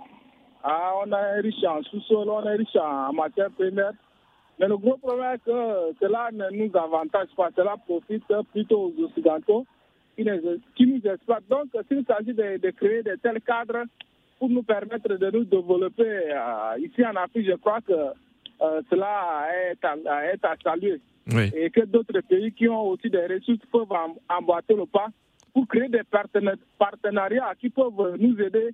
Ah, 0.66 0.94
on 1.04 1.12
est 1.12 1.40
riche 1.40 1.62
en 1.64 1.82
sous-sol, 1.82 2.26
on 2.30 2.42
est 2.46 2.56
riche 2.56 2.76
en 2.76 3.12
matière 3.12 3.50
première. 3.50 3.92
Mais 4.58 4.66
le 4.66 4.78
gros 4.78 4.96
problème 4.96 5.34
est 5.34 5.44
que 5.44 5.94
cela 6.00 6.30
ne 6.32 6.48
nous 6.52 6.74
avantage 6.74 7.28
pas. 7.36 7.50
Cela 7.54 7.76
profite 7.86 8.24
plutôt 8.50 8.92
aux 8.96 9.04
Occidentaux 9.04 9.66
qui, 10.16 10.24
nous 10.24 11.00
exploitent. 11.04 11.48
Donc, 11.50 11.68
s'il 11.88 12.02
s'agit 12.06 12.32
de, 12.32 12.70
créer 12.70 13.02
de 13.02 13.14
tels 13.22 13.42
cadres 13.42 13.84
pour 14.38 14.48
nous 14.48 14.62
permettre 14.62 15.08
de 15.08 15.30
nous 15.30 15.44
développer 15.44 16.32
euh, 16.32 16.78
ici 16.78 17.04
en 17.04 17.14
Afrique, 17.16 17.46
je 17.46 17.56
crois 17.56 17.80
que 17.82 17.92
euh, 17.92 18.80
cela 18.88 19.46
est 19.70 19.84
à, 19.84 20.32
est 20.32 20.44
à 20.44 20.54
saluer. 20.62 20.98
Et 21.54 21.68
que 21.68 21.84
d'autres 21.84 22.20
pays 22.20 22.52
qui 22.52 22.68
ont 22.68 22.88
aussi 22.88 23.10
des 23.10 23.26
ressources 23.26 23.66
peuvent 23.70 23.98
emboîter 24.30 24.74
le 24.74 24.86
pas 24.86 25.08
pour 25.52 25.66
créer 25.68 25.88
des 25.88 26.02
partenariats 26.78 27.54
qui 27.60 27.68
peuvent 27.68 28.16
nous 28.18 28.40
aider 28.40 28.70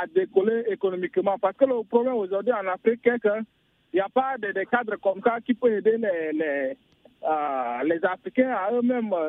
à 0.00 0.06
décoller 0.06 0.64
économiquement. 0.68 1.38
Parce 1.38 1.56
que 1.56 1.64
le 1.64 1.82
problème 1.84 2.14
aujourd'hui 2.14 2.52
en 2.52 2.66
Afrique 2.66 3.06
est 3.06 3.20
qu'il 3.20 3.44
n'y 3.94 4.00
a 4.00 4.08
pas 4.08 4.36
de, 4.38 4.52
cadres 4.64 4.96
comme 4.96 5.20
ça 5.22 5.38
qui 5.44 5.54
peuvent 5.54 5.72
aider 5.72 5.98
euh, 6.02 7.82
les 7.84 8.04
Africains 8.04 8.50
à 8.50 8.72
eux-mêmes 8.72 9.12
euh, 9.12 9.28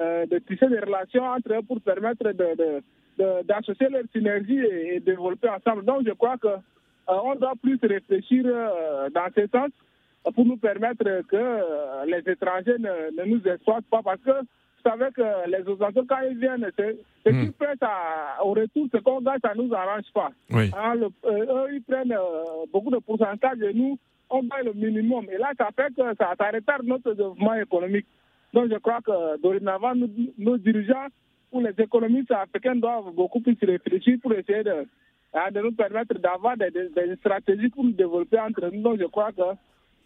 euh, 0.00 0.26
de 0.26 0.38
tisser 0.38 0.68
des 0.68 0.80
relations 0.80 1.24
entre 1.24 1.54
eux 1.54 1.62
pour 1.62 1.80
permettre 1.80 2.30
d'associer 2.32 3.86
de, 3.86 3.92
leurs 3.92 4.04
synergies 4.12 4.58
et, 4.58 5.00
développer 5.00 5.48
ensemble. 5.48 5.84
Donc 5.84 6.02
je 6.06 6.12
crois 6.12 6.36
que 6.36 6.48
on 7.06 7.34
doit 7.34 7.54
plus 7.62 7.78
réfléchir 7.82 8.44
dans 8.44 9.28
ce 9.36 9.46
sens 9.48 9.70
pour 10.34 10.46
nous 10.46 10.56
permettre 10.56 11.04
que 11.28 12.06
les 12.06 12.32
étrangers 12.32 12.78
ne, 12.78 13.10
ne 13.20 13.24
nous 13.26 13.46
exploitent 13.46 13.84
pas 13.90 14.00
parce 14.02 14.20
que 14.22 14.30
savez 14.84 15.06
que 15.14 15.50
les 15.50 15.66
Occidentaux, 15.68 16.04
quand 16.08 16.20
ils 16.30 16.38
viennent, 16.38 16.66
ce 16.76 17.30
qu'ils 17.30 17.52
prennent 17.52 17.76
au 18.42 18.50
retour, 18.50 18.86
ce 18.92 18.98
qu'on 18.98 19.20
gagne, 19.20 19.38
ça 19.42 19.54
ne 19.54 19.62
nous 19.62 19.74
arrange 19.74 20.10
pas. 20.12 20.30
Hein, 20.52 20.96
eux, 20.96 21.68
ils 21.72 21.82
prennent 21.82 22.12
euh, 22.12 22.66
beaucoup 22.72 22.90
de 22.90 22.98
pourcentage 22.98 23.60
et 23.62 23.72
nous, 23.72 23.98
on 24.30 24.42
gagne 24.42 24.66
le 24.66 24.72
minimum. 24.74 25.26
Et 25.32 25.38
là, 25.38 25.52
ça 25.58 25.68
fait 25.74 25.94
que 25.94 26.02
ça, 26.18 26.34
ça 26.38 26.50
retarde 26.52 26.84
notre 26.84 27.12
développement 27.12 27.54
économique. 27.54 28.06
Donc, 28.52 28.70
je 28.70 28.78
crois 28.78 29.00
que 29.00 29.40
dorénavant, 29.40 29.94
nos, 30.38 30.58
dirigeants 30.58 31.08
ou 31.50 31.60
les 31.60 31.74
économistes 31.78 32.30
africains 32.30 32.76
doivent 32.76 33.12
beaucoup 33.14 33.40
plus 33.40 33.56
réfléchir 33.62 34.18
pour 34.22 34.32
essayer 34.32 34.62
de, 34.62 34.86
hein, 35.34 35.50
de 35.52 35.60
nous 35.60 35.72
permettre 35.72 36.18
d'avoir 36.18 36.56
des, 36.56 36.70
des, 36.70 37.16
stratégies 37.16 37.70
pour 37.70 37.84
nous 37.84 37.92
développer 37.92 38.38
entre 38.38 38.70
nous. 38.72 38.82
Donc, 38.82 39.00
je 39.00 39.06
crois 39.06 39.32
que 39.32 39.42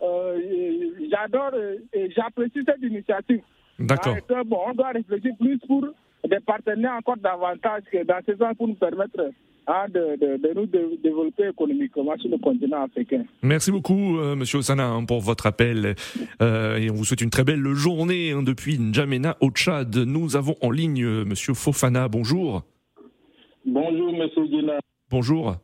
euh, 0.00 0.38
j'adore 1.10 1.52
et 1.92 2.10
j'apprécie 2.10 2.62
cette 2.64 2.82
initiative. 2.82 3.42
D'accord. 3.78 4.16
Ah, 4.34 4.42
bon, 4.44 4.58
on 4.68 4.74
doit 4.74 4.90
réfléchir 4.90 5.32
plus 5.38 5.58
pour 5.66 5.84
des 6.28 6.40
partenaires 6.40 6.94
encore 6.98 7.16
davantage 7.16 7.82
que 7.92 8.04
dans 8.04 8.18
ces 8.26 8.42
ans 8.42 8.54
pour 8.56 8.68
nous 8.68 8.74
permettre 8.74 9.30
hein, 9.66 9.86
de, 9.88 10.16
de, 10.16 10.54
nous 10.54 10.66
développer 10.66 11.48
économiquement 11.48 12.16
sur 12.18 12.30
le 12.30 12.38
continent 12.38 12.84
africain. 12.84 13.24
Merci 13.42 13.70
beaucoup, 13.70 14.18
euh, 14.18 14.34
Monsieur 14.34 14.58
Osana, 14.58 14.88
hein, 14.88 15.04
pour 15.04 15.20
votre 15.20 15.46
appel. 15.46 15.94
Euh, 16.42 16.76
et 16.76 16.90
on 16.90 16.94
vous 16.94 17.04
souhaite 17.04 17.20
une 17.20 17.30
très 17.30 17.44
belle 17.44 17.64
journée 17.74 18.32
hein, 18.32 18.42
depuis 18.42 18.78
N'Djamena 18.78 19.36
au 19.40 19.50
Tchad. 19.50 19.94
Nous 19.96 20.36
avons 20.36 20.56
en 20.60 20.70
ligne 20.70 21.04
euh, 21.04 21.24
Monsieur 21.24 21.54
Fofana. 21.54 22.08
Bonjour. 22.08 22.62
Bonjour, 23.64 24.12
Monsieur 24.12 24.48
Dina. 24.48 24.78
Bonjour. 25.10 25.56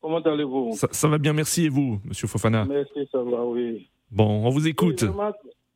Comment 0.00 0.20
allez-vous? 0.20 0.72
Ça, 0.74 1.08
va 1.08 1.18
bien, 1.18 1.32
merci. 1.32 1.66
Et 1.66 1.68
vous, 1.68 2.00
Monsieur 2.04 2.28
Fofana? 2.28 2.66
Merci, 2.68 3.08
ça 3.10 3.18
va, 3.18 3.44
oui. 3.44 3.88
Bon, 4.10 4.46
on 4.46 4.50
vous 4.50 4.68
écoute. 4.68 5.04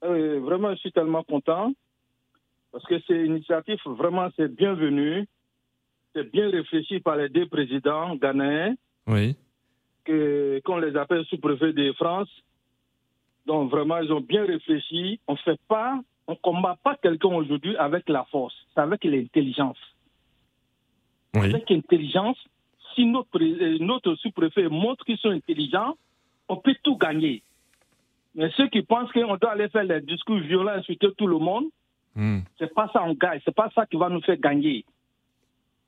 Euh, 0.05 0.41
vraiment, 0.41 0.71
je 0.75 0.81
suis 0.81 0.93
tellement 0.93 1.23
content 1.23 1.73
parce 2.73 2.85
que 2.85 2.99
c'est 3.07 3.15
une 3.15 3.37
initiative, 3.37 3.79
vraiment, 3.87 4.29
c'est 4.37 4.53
bienvenu. 4.55 5.27
C'est 6.15 6.31
bien 6.31 6.51
réfléchi 6.51 7.01
par 7.01 7.17
les 7.17 7.29
deux 7.29 7.47
présidents 7.47 8.17
ghanéens. 8.17 8.75
Oui. 9.07 9.37
Que, 10.05 10.61
qu'on 10.65 10.79
les 10.79 10.97
appelle 10.97 11.25
sous-préfets 11.27 11.73
de 11.73 11.93
France. 11.93 12.29
Donc, 13.47 13.71
vraiment, 13.71 13.99
ils 13.99 14.13
ont 14.13 14.21
bien 14.21 14.45
réfléchi. 14.45 15.21
On 15.27 15.37
fait 15.37 15.61
pas, 15.69 16.01
on 16.27 16.35
combat 16.37 16.77
pas 16.83 16.97
quelqu'un 16.97 17.35
aujourd'hui 17.35 17.77
avec 17.77 18.09
la 18.09 18.25
force, 18.25 18.55
c'est 18.75 18.81
avec 18.81 19.05
l'intelligence. 19.05 19.79
Oui. 21.35 21.47
Avec 21.47 21.71
l'intelligence, 21.71 22.39
si 22.95 23.07
notre, 23.07 23.41
euh, 23.41 23.79
notre 23.81 24.15
sous-préfet 24.17 24.69
montre 24.69 25.05
qu'ils 25.05 25.19
sont 25.19 25.31
intelligents, 25.31 25.97
on 26.49 26.57
peut 26.57 26.77
tout 26.83 26.97
gagner. 26.97 27.43
Mais 28.35 28.51
ceux 28.57 28.69
qui 28.69 28.83
pensent 28.83 29.13
qu'on 29.13 29.37
doit 29.37 29.53
aller 29.53 29.69
faire 29.69 29.87
des 29.87 30.01
discours 30.01 30.39
violents, 30.39 30.73
insulter 30.73 31.09
tout 31.17 31.27
le 31.27 31.39
monde, 31.39 31.65
hmm. 32.15 32.41
c'est 32.59 32.73
pas 32.73 32.89
ça 32.93 33.03
on 33.05 33.15
gagne, 33.15 33.41
c'est 33.45 33.55
pas 33.55 33.71
ça 33.75 33.87
qui 33.87 33.97
va 33.97 34.09
nous 34.09 34.23
faire 34.23 34.39
gagner. 34.39 34.85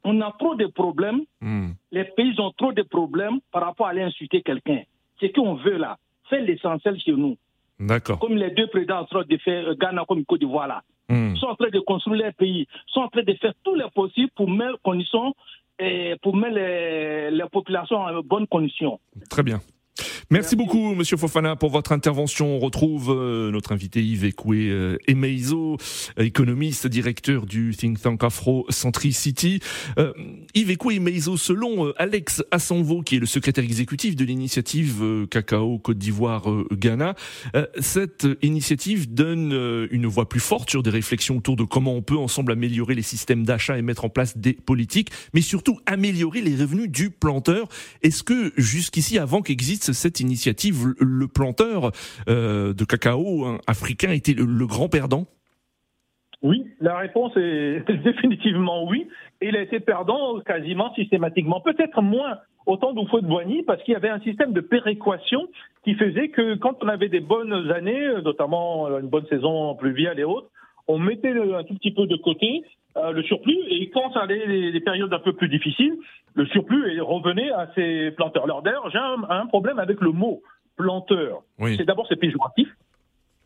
On 0.04 0.20
a 0.20 0.32
trop 0.38 0.54
de 0.54 0.66
problèmes, 0.66 1.22
hmm. 1.40 1.70
les 1.90 2.04
pays 2.04 2.38
ont 2.38 2.52
trop 2.52 2.72
de 2.72 2.82
problèmes 2.82 3.40
par 3.50 3.64
rapport 3.64 3.86
à 3.86 3.90
aller 3.90 4.02
insulter 4.02 4.42
quelqu'un. 4.42 4.82
C'est 5.18 5.28
ce 5.28 5.32
qu'on 5.32 5.54
veut 5.54 5.78
là. 5.78 5.96
fait 6.28 6.42
l'essentiel 6.42 7.00
chez 7.00 7.12
nous. 7.12 7.36
D'accord. 7.80 8.18
Comme 8.18 8.36
les 8.36 8.50
deux 8.50 8.66
présidents 8.66 9.00
en 9.00 9.04
train 9.06 9.24
de 9.28 9.36
faire 9.38 9.68
euh, 9.68 9.74
Ghana 9.74 10.04
comme 10.06 10.24
Côte 10.24 10.40
d'Ivoire 10.40 10.68
là. 10.68 10.82
Hmm. 11.08 11.34
sont 11.36 11.46
en 11.46 11.54
train 11.54 11.68
de 11.68 11.80
construire 11.80 12.22
leur 12.22 12.34
pays, 12.34 12.66
sont 12.86 13.00
en 13.00 13.08
train 13.08 13.22
de 13.22 13.34
faire 13.34 13.52
tout 13.62 13.74
les 13.74 13.88
possible 13.94 14.30
pour 14.34 14.50
mettre 14.50 14.80
conditions 14.82 15.34
et 15.78 16.14
pour 16.22 16.36
mettre 16.36 16.54
les, 16.54 17.30
les 17.30 17.44
populations 17.50 17.96
en 17.96 18.20
bonnes 18.22 18.46
conditions. 18.46 19.00
Très 19.28 19.42
bien. 19.42 19.60
Merci 20.30 20.56
beaucoup, 20.56 20.94
Monsieur 20.94 21.18
Fofana, 21.18 21.54
pour 21.54 21.70
votre 21.70 21.92
intervention. 21.92 22.56
On 22.56 22.58
retrouve 22.58 23.10
euh, 23.10 23.50
notre 23.50 23.72
invité 23.72 24.02
Yves 24.02 24.24
Ekoué 24.24 24.70
euh, 24.70 24.96
Emeizo, 25.06 25.76
économiste, 26.18 26.86
directeur 26.86 27.44
du 27.44 27.74
think 27.76 28.00
tank 28.00 28.24
Afro 28.24 28.64
Centricity. 28.70 29.60
Euh, 29.98 30.12
Yves 30.54 30.70
Ekoué 30.70 30.94
Emeizo, 30.96 31.36
selon 31.36 31.86
euh, 31.86 31.92
Alex 31.98 32.42
Assanvo, 32.50 33.02
qui 33.02 33.16
est 33.16 33.18
le 33.18 33.26
secrétaire 33.26 33.64
exécutif 33.64 34.16
de 34.16 34.24
l'initiative 34.24 35.02
euh, 35.02 35.26
Cacao 35.26 35.78
Côte 35.78 35.98
d'Ivoire 35.98 36.50
euh, 36.50 36.66
Ghana, 36.72 37.14
euh, 37.54 37.66
cette 37.80 38.26
initiative 38.40 39.12
donne 39.12 39.52
euh, 39.52 39.88
une 39.90 40.06
voix 40.06 40.28
plus 40.28 40.40
forte 40.40 40.70
sur 40.70 40.82
des 40.82 40.90
réflexions 40.90 41.36
autour 41.36 41.56
de 41.56 41.64
comment 41.64 41.94
on 41.94 42.02
peut 42.02 42.16
ensemble 42.16 42.52
améliorer 42.52 42.94
les 42.94 43.02
systèmes 43.02 43.44
d'achat 43.44 43.76
et 43.78 43.82
mettre 43.82 44.06
en 44.06 44.08
place 44.08 44.38
des 44.38 44.54
politiques, 44.54 45.10
mais 45.34 45.42
surtout 45.42 45.78
améliorer 45.84 46.40
les 46.40 46.56
revenus 46.56 46.88
du 46.88 47.10
planteur. 47.10 47.68
Est-ce 48.02 48.22
que 48.22 48.52
jusqu'ici, 48.56 49.18
avant 49.18 49.42
qu'existe 49.42 49.92
cette 49.92 50.13
initiative, 50.20 50.94
le, 50.98 51.28
planteur 51.28 51.90
euh, 52.28 52.72
de 52.72 52.84
cacao 52.84 53.44
hein, 53.44 53.58
africain 53.66 54.10
était 54.10 54.34
le, 54.34 54.66
grand 54.66 54.88
perdant? 54.88 55.26
Oui, 56.42 56.66
la 56.80 56.98
réponse 56.98 57.32
est 57.36 57.84
définitivement 58.04 58.84
oui. 58.84 59.08
Il 59.40 59.56
a 59.56 59.62
été 59.62 59.80
perdant 59.80 60.40
quasiment 60.40 60.94
systématiquement. 60.94 61.60
Peut-être 61.60 62.02
moins 62.02 62.38
au 62.66 62.76
temps 62.76 62.92
d'Oufou 62.92 63.20
de 63.20 63.26
Boigny, 63.26 63.62
parce 63.62 63.82
qu'il 63.82 63.92
y 63.92 63.96
avait 63.96 64.08
un 64.08 64.20
système 64.20 64.52
de 64.52 64.60
péréquation 64.60 65.48
qui 65.84 65.94
faisait 65.94 66.28
que 66.28 66.54
quand 66.56 66.82
on 66.82 66.88
avait 66.88 67.08
des 67.10 67.20
bonnes 67.20 67.70
années, 67.70 68.08
notamment 68.24 68.88
une 68.98 69.08
bonne 69.08 69.26
saison 69.26 69.74
pluviale 69.74 70.18
et 70.18 70.24
autres, 70.24 70.48
on 70.88 70.98
mettait 70.98 71.30
un 71.30 71.64
tout 71.64 71.74
petit 71.74 71.92
peu 71.92 72.06
de 72.06 72.16
côté 72.16 72.62
euh, 72.96 73.12
le 73.12 73.22
surplus, 73.24 73.58
et 73.68 73.90
quand 73.90 74.12
ça 74.12 74.20
allait 74.20 74.46
les, 74.46 74.70
les 74.72 74.80
périodes 74.80 75.12
un 75.12 75.18
peu 75.18 75.32
plus 75.32 75.48
difficiles, 75.48 75.96
le 76.34 76.46
surplus 76.46 77.00
revenait 77.00 77.50
à 77.50 77.68
ces 77.74 78.10
planteurs. 78.12 78.44
Alors 78.44 78.62
d'ailleurs, 78.62 78.88
j'ai 78.90 78.98
un, 78.98 79.24
un 79.28 79.46
problème 79.46 79.78
avec 79.78 80.00
le 80.00 80.10
mot 80.12 80.42
planteur. 80.76 81.42
Oui. 81.58 81.76
C'est 81.76 81.84
d'abord 81.84 82.06
c'est 82.08 82.16
péjoratif. 82.16 82.68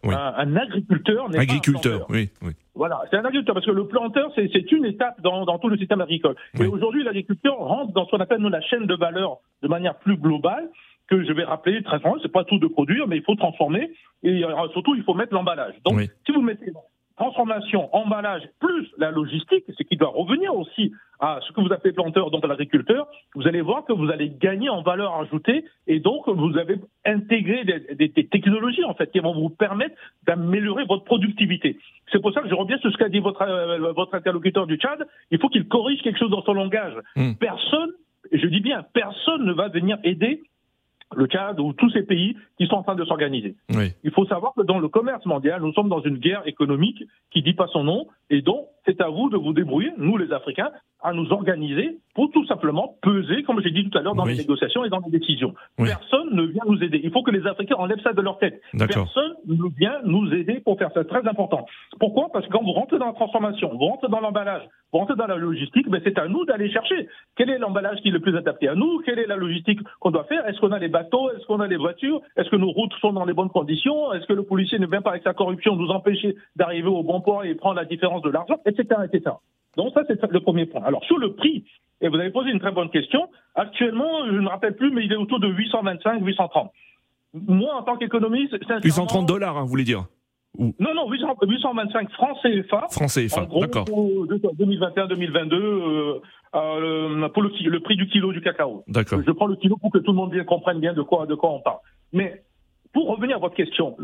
Oui. 0.04 0.14
Un, 0.14 0.34
un 0.37 0.56
agriculteur 0.56 1.28
n'est 1.28 1.37
pas 1.37 1.40
un 1.40 1.42
Agriculteur, 1.42 2.06
oui, 2.08 2.30
oui. 2.42 2.52
Voilà, 2.74 3.00
c'est 3.11 3.16
un 3.16 3.24
agriculteur 3.24 3.54
parce 3.54 3.66
que 3.66 3.72
le 3.72 3.88
planteur, 3.88 4.30
c'est 4.37 4.70
une 4.72 4.84
étape 4.84 5.20
dans, 5.22 5.44
dans 5.44 5.58
tout 5.58 5.68
le 5.68 5.76
système 5.76 6.00
agricole. 6.00 6.37
Oui. 6.54 6.66
Et 6.66 6.68
aujourd'hui, 6.68 7.02
l'agriculteur 7.02 7.56
rentre 7.56 7.92
dans 7.92 8.06
ce 8.06 8.11
qu'on 8.12 8.20
appelle 8.20 8.38
nous 8.40 8.48
la 8.48 8.61
chaîne 8.61 8.87
de 8.87 8.94
valeur 8.94 9.38
de 9.62 9.68
manière 9.68 9.96
plus 9.98 10.16
globale 10.16 10.68
que 11.08 11.24
je 11.24 11.32
vais 11.32 11.42
rappeler 11.44 11.82
très 11.82 11.98
franchement, 11.98 12.20
c'est 12.22 12.30
pas 12.30 12.44
tout 12.44 12.58
de 12.58 12.68
produire, 12.68 13.08
mais 13.08 13.16
il 13.16 13.22
faut 13.24 13.34
transformer 13.34 13.90
et 14.22 14.44
euh, 14.44 14.68
surtout 14.72 14.94
il 14.94 15.02
faut 15.02 15.14
mettre 15.14 15.34
l'emballage. 15.34 15.74
Donc, 15.84 15.96
Oui. 15.96 16.08
si 16.26 16.32
vous 16.32 16.42
mettez 16.42 16.70
transformation, 17.18 17.94
emballage, 17.94 18.42
plus 18.61 18.87
la 18.96 19.11
logistique, 19.11 19.64
ce 19.76 19.83
qui 19.83 19.96
doit 19.96 20.09
revenir 20.09 20.54
aussi 20.54 20.92
à 21.20 21.40
ce 21.46 21.52
que 21.52 21.61
vous 21.61 21.72
appelez 21.72 21.92
planteur, 21.92 22.31
donc 22.31 22.44
à 22.44 22.48
l'agriculteur, 22.48 23.09
vous 23.35 23.46
allez 23.48 23.61
voir 23.61 23.85
que 23.85 23.92
vous 23.92 24.09
allez 24.11 24.31
gagner 24.31 24.68
en 24.68 24.83
valeur 24.83 25.14
ajoutée 25.20 25.64
et 25.88 25.98
donc 25.98 26.28
vous 26.28 26.57
avez 26.57 26.76
intégré 27.04 27.64
des, 27.64 27.94
des- 27.96 28.09
des 28.09 28.26
technologies 28.28 28.85
en 28.85 28.94
fait 28.94 29.11
qui 29.11 29.18
vont 29.18 29.35
vous 29.35 29.50
permettre 29.50 29.96
d'améliorer 30.26 30.85
votre 30.85 31.04
productivité. 31.04 31.76
C'est 32.12 32.20
pour 32.22 32.33
ça 32.33 32.40
que 32.40 32.48
je 32.48 32.54
reviens 32.54 32.78
sur 32.78 32.92
ce 32.92 32.96
qu'a 32.96 33.09
dit 33.09 33.18
votre, 33.18 33.42
euh, 33.42 33.92
votre 33.92 34.14
interlocuteur 34.14 34.66
du 34.68 34.76
Tchad. 34.76 35.07
Il 35.33 35.38
faut 35.40 35.48
qu'il 35.48 35.66
corrige 35.66 36.00
quelque 36.02 36.18
chose 36.20 36.31
dans 36.31 36.42
son 36.42 36.54
langage. 36.54 36.94
Mm. 37.16 37.33
Personne, 37.40 37.90
je 38.31 38.46
dis 38.46 38.61
bien, 38.61 38.85
personne 38.94 39.44
ne 39.44 39.52
va 39.52 39.68
venir 39.68 39.98
aider 40.04 40.42
le 41.16 41.27
Tchad 41.27 41.59
ou 41.61 41.73
tous 41.73 41.90
ces 41.90 42.03
pays 42.03 42.37
qui 42.59 42.66
sont 42.66 42.77
en 42.77 42.83
train 42.83 42.94
de 42.94 43.05
s'organiser. 43.05 43.57
oui. 43.75 43.92
Il 44.05 44.11
faut 44.11 44.27
savoir 44.27 44.53
que 44.55 44.62
dans 44.62 44.79
le 44.79 44.88
commerce 44.88 45.25
mondial, 45.27 45.61
nous 45.62 45.73
sommes 45.73 45.88
dans 45.88 46.03
une 46.03 46.18
guerre 46.18 46.42
économique 46.47 47.03
qui 47.31 47.42
dit 47.42 47.55
pas 47.55 47.66
son 47.68 47.85
nom, 47.85 48.07
et 48.31 48.42
donc 48.42 48.66
c'est 48.88 49.01
à 49.03 49.09
vous 49.09 49.29
de 49.29 49.37
vous 49.37 49.53
débrouiller, 49.53 49.92
nous 49.98 50.16
les 50.16 50.33
Africains, 50.33 50.70
à 51.03 51.12
nous 51.12 51.31
organiser 51.31 51.98
pour 52.14 52.31
tout 52.33 52.44
simplement 52.46 52.96
peser, 53.03 53.44
comme 53.44 53.61
j'ai 53.62 53.70
dit 53.70 53.88
tout 53.88 53.96
à 53.96 54.03
l'heure, 54.03 54.16
dans 54.16 54.24
Oui. 54.24 54.33
les 54.33 54.38
négociations 54.38 54.85
et 54.85 54.88
dans 54.88 54.98
les 55.07 55.16
décisions. 55.16 55.55
Oui. 55.79 55.87
Personne 55.88 56.31
ne 56.33 56.42
vient 56.42 56.64
nous 56.66 56.83
aider. 56.83 57.01
Il 57.05 57.12
faut 57.12 57.22
que 57.22 57.31
les 57.31 57.46
Africains 57.46 57.77
enlèvent 57.77 58.01
ça 58.03 58.12
de 58.12 58.20
leur 58.20 58.38
tête. 58.38 58.61
Personne 58.77 59.35
ne 59.46 59.68
vient 59.79 60.01
nous 60.05 60.33
aider 60.33 60.61
pour 60.64 60.77
faire 60.79 60.88
ça. 60.92 61.03
C'est 61.03 61.09
très 61.09 61.29
important. 61.29 61.66
Pourquoi? 62.01 62.31
Parce 62.33 62.46
que 62.46 62.51
quand 62.51 62.64
vous 62.64 62.72
rentrez 62.72 62.98
dans 62.98 63.07
la 63.07 63.12
transformation, 63.12 63.70
vous 63.70 63.87
rentrez 63.87 64.09
dans 64.09 64.18
l'emballage, 64.20 64.62
vous 64.92 64.98
rentrez 64.98 65.14
dans 65.14 65.27
la 65.29 65.37
logistique, 65.37 65.88
ben 65.88 66.01
c'est 66.03 66.18
à 66.18 66.27
nous 66.27 66.44
d'aller 66.46 66.70
chercher. 66.72 67.07
Quel 67.37 67.51
est 67.51 67.59
l'emballage 67.59 68.01
qui 68.01 68.09
est 68.09 68.12
le 68.12 68.20
plus 68.20 68.37
adapté 68.37 68.68
à 68.68 68.74
nous? 68.74 69.01
Quelle 69.05 69.20
est 69.20 69.27
la 69.27 69.37
logistique 69.37 69.79
qu'on 70.01 70.11
doit 70.11 70.24
faire? 70.24 70.44
Est-ce 70.48 70.59
qu'on 70.59 70.72
a 70.72 70.79
les 70.81 70.88
bateaux? 70.88 71.31
Est-ce 71.31 71.46
qu'on 71.46 71.61
a 71.61 71.68
les 71.68 71.77
voitures? 71.77 72.20
Est-ce 72.37 72.48
que 72.51 72.57
nos 72.57 72.72
routes 72.72 72.94
sont 73.01 73.12
dans 73.12 73.24
les 73.24 73.35
bonnes 73.35 73.51
conditions? 73.51 74.12
Est-ce 74.14 74.27
que 74.27 74.33
le 74.33 74.42
policier 74.42 74.81
ne 74.81 74.87
vient 74.87 75.03
pas 75.03 75.11
avec 75.11 75.22
sa 75.22 75.35
corruption 75.35 75.77
nous 75.77 75.90
empêcher 75.90 76.35
d'arriver 76.57 76.88
au 76.88 77.03
bon 77.05 77.20
port 77.20 77.44
et 77.44 77.55
prendre 77.55 77.77
la 77.77 77.85
différence 77.85 78.22
de 78.22 78.31
l'argent, 78.31 78.57
etc., 78.66 78.77
etc. 78.80 79.36
Donc 79.76 79.92
ça, 79.94 80.02
c'est 80.06 80.20
le 80.30 80.40
premier 80.40 80.66
point. 80.66 80.82
Alors 80.82 81.04
sur 81.04 81.18
le 81.18 81.34
prix, 81.34 81.64
et 82.00 82.08
vous 82.08 82.16
avez 82.16 82.30
posé 82.30 82.50
une 82.50 82.60
très 82.60 82.72
bonne 82.72 82.90
question. 82.90 83.28
Actuellement, 83.54 84.26
je 84.26 84.32
ne 84.32 84.40
me 84.40 84.48
rappelle 84.48 84.76
plus, 84.76 84.90
mais 84.92 85.04
il 85.04 85.12
est 85.12 85.16
autour 85.16 85.40
de 85.40 85.48
825, 85.48 86.22
830. 86.22 86.70
Moi, 87.34 87.74
en 87.74 87.82
tant 87.82 87.96
qu'économiste, 87.96 88.52
sincèrement- 88.62 88.80
830 88.82 89.26
dollars, 89.26 89.56
hein, 89.56 89.62
vous 89.62 89.68
voulez 89.68 89.84
dire 89.84 90.06
non, 90.58 90.94
non, 90.94 91.08
800 91.08 91.36
825 91.42 92.10
francs 92.12 92.36
CFA. 92.42 92.86
Francs 92.90 93.10
CFA, 93.10 93.46
d'accord. 93.60 93.84
pour 93.84 94.26
2021-2022, 94.26 95.54
euh, 95.54 96.20
euh, 96.54 97.28
pour 97.28 97.42
le, 97.42 97.80
prix 97.80 97.96
du 97.96 98.08
kilo 98.08 98.32
du 98.32 98.40
cacao. 98.40 98.82
D'accord. 98.88 99.20
Je 99.24 99.30
prends 99.30 99.46
le 99.46 99.56
kilo 99.56 99.76
pour 99.76 99.92
que 99.92 99.98
tout 99.98 100.10
le 100.10 100.16
monde 100.16 100.44
comprenne 100.46 100.80
bien 100.80 100.94
de 100.94 101.02
quoi, 101.02 101.26
de 101.26 101.34
quoi 101.34 101.50
on 101.52 101.60
parle. 101.60 101.78
Mais 102.12 102.42
pour 102.92 103.08
revenir 103.08 103.36
à 103.36 103.40
votre 103.40 103.54
question, 103.54 103.96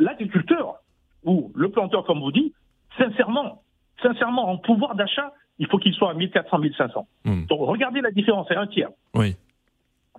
l'agriculteur 0.00 0.76
ou 1.22 1.52
le 1.54 1.68
planteur, 1.68 2.04
comme 2.04 2.20
vous 2.20 2.32
dites, 2.32 2.54
sincèrement, 2.98 3.62
sincèrement, 4.02 4.48
en 4.48 4.58
pouvoir 4.58 4.94
d'achat, 4.94 5.32
il 5.58 5.66
faut 5.66 5.78
qu'il 5.78 5.94
soit 5.94 6.10
à 6.10 6.14
1400, 6.14 6.58
1500. 6.58 7.06
Hmm. 7.24 7.44
Donc 7.46 7.60
regardez 7.60 8.00
la 8.00 8.10
différence, 8.10 8.46
c'est 8.48 8.56
un 8.56 8.66
tiers. 8.66 8.90
Oui. 9.14 9.36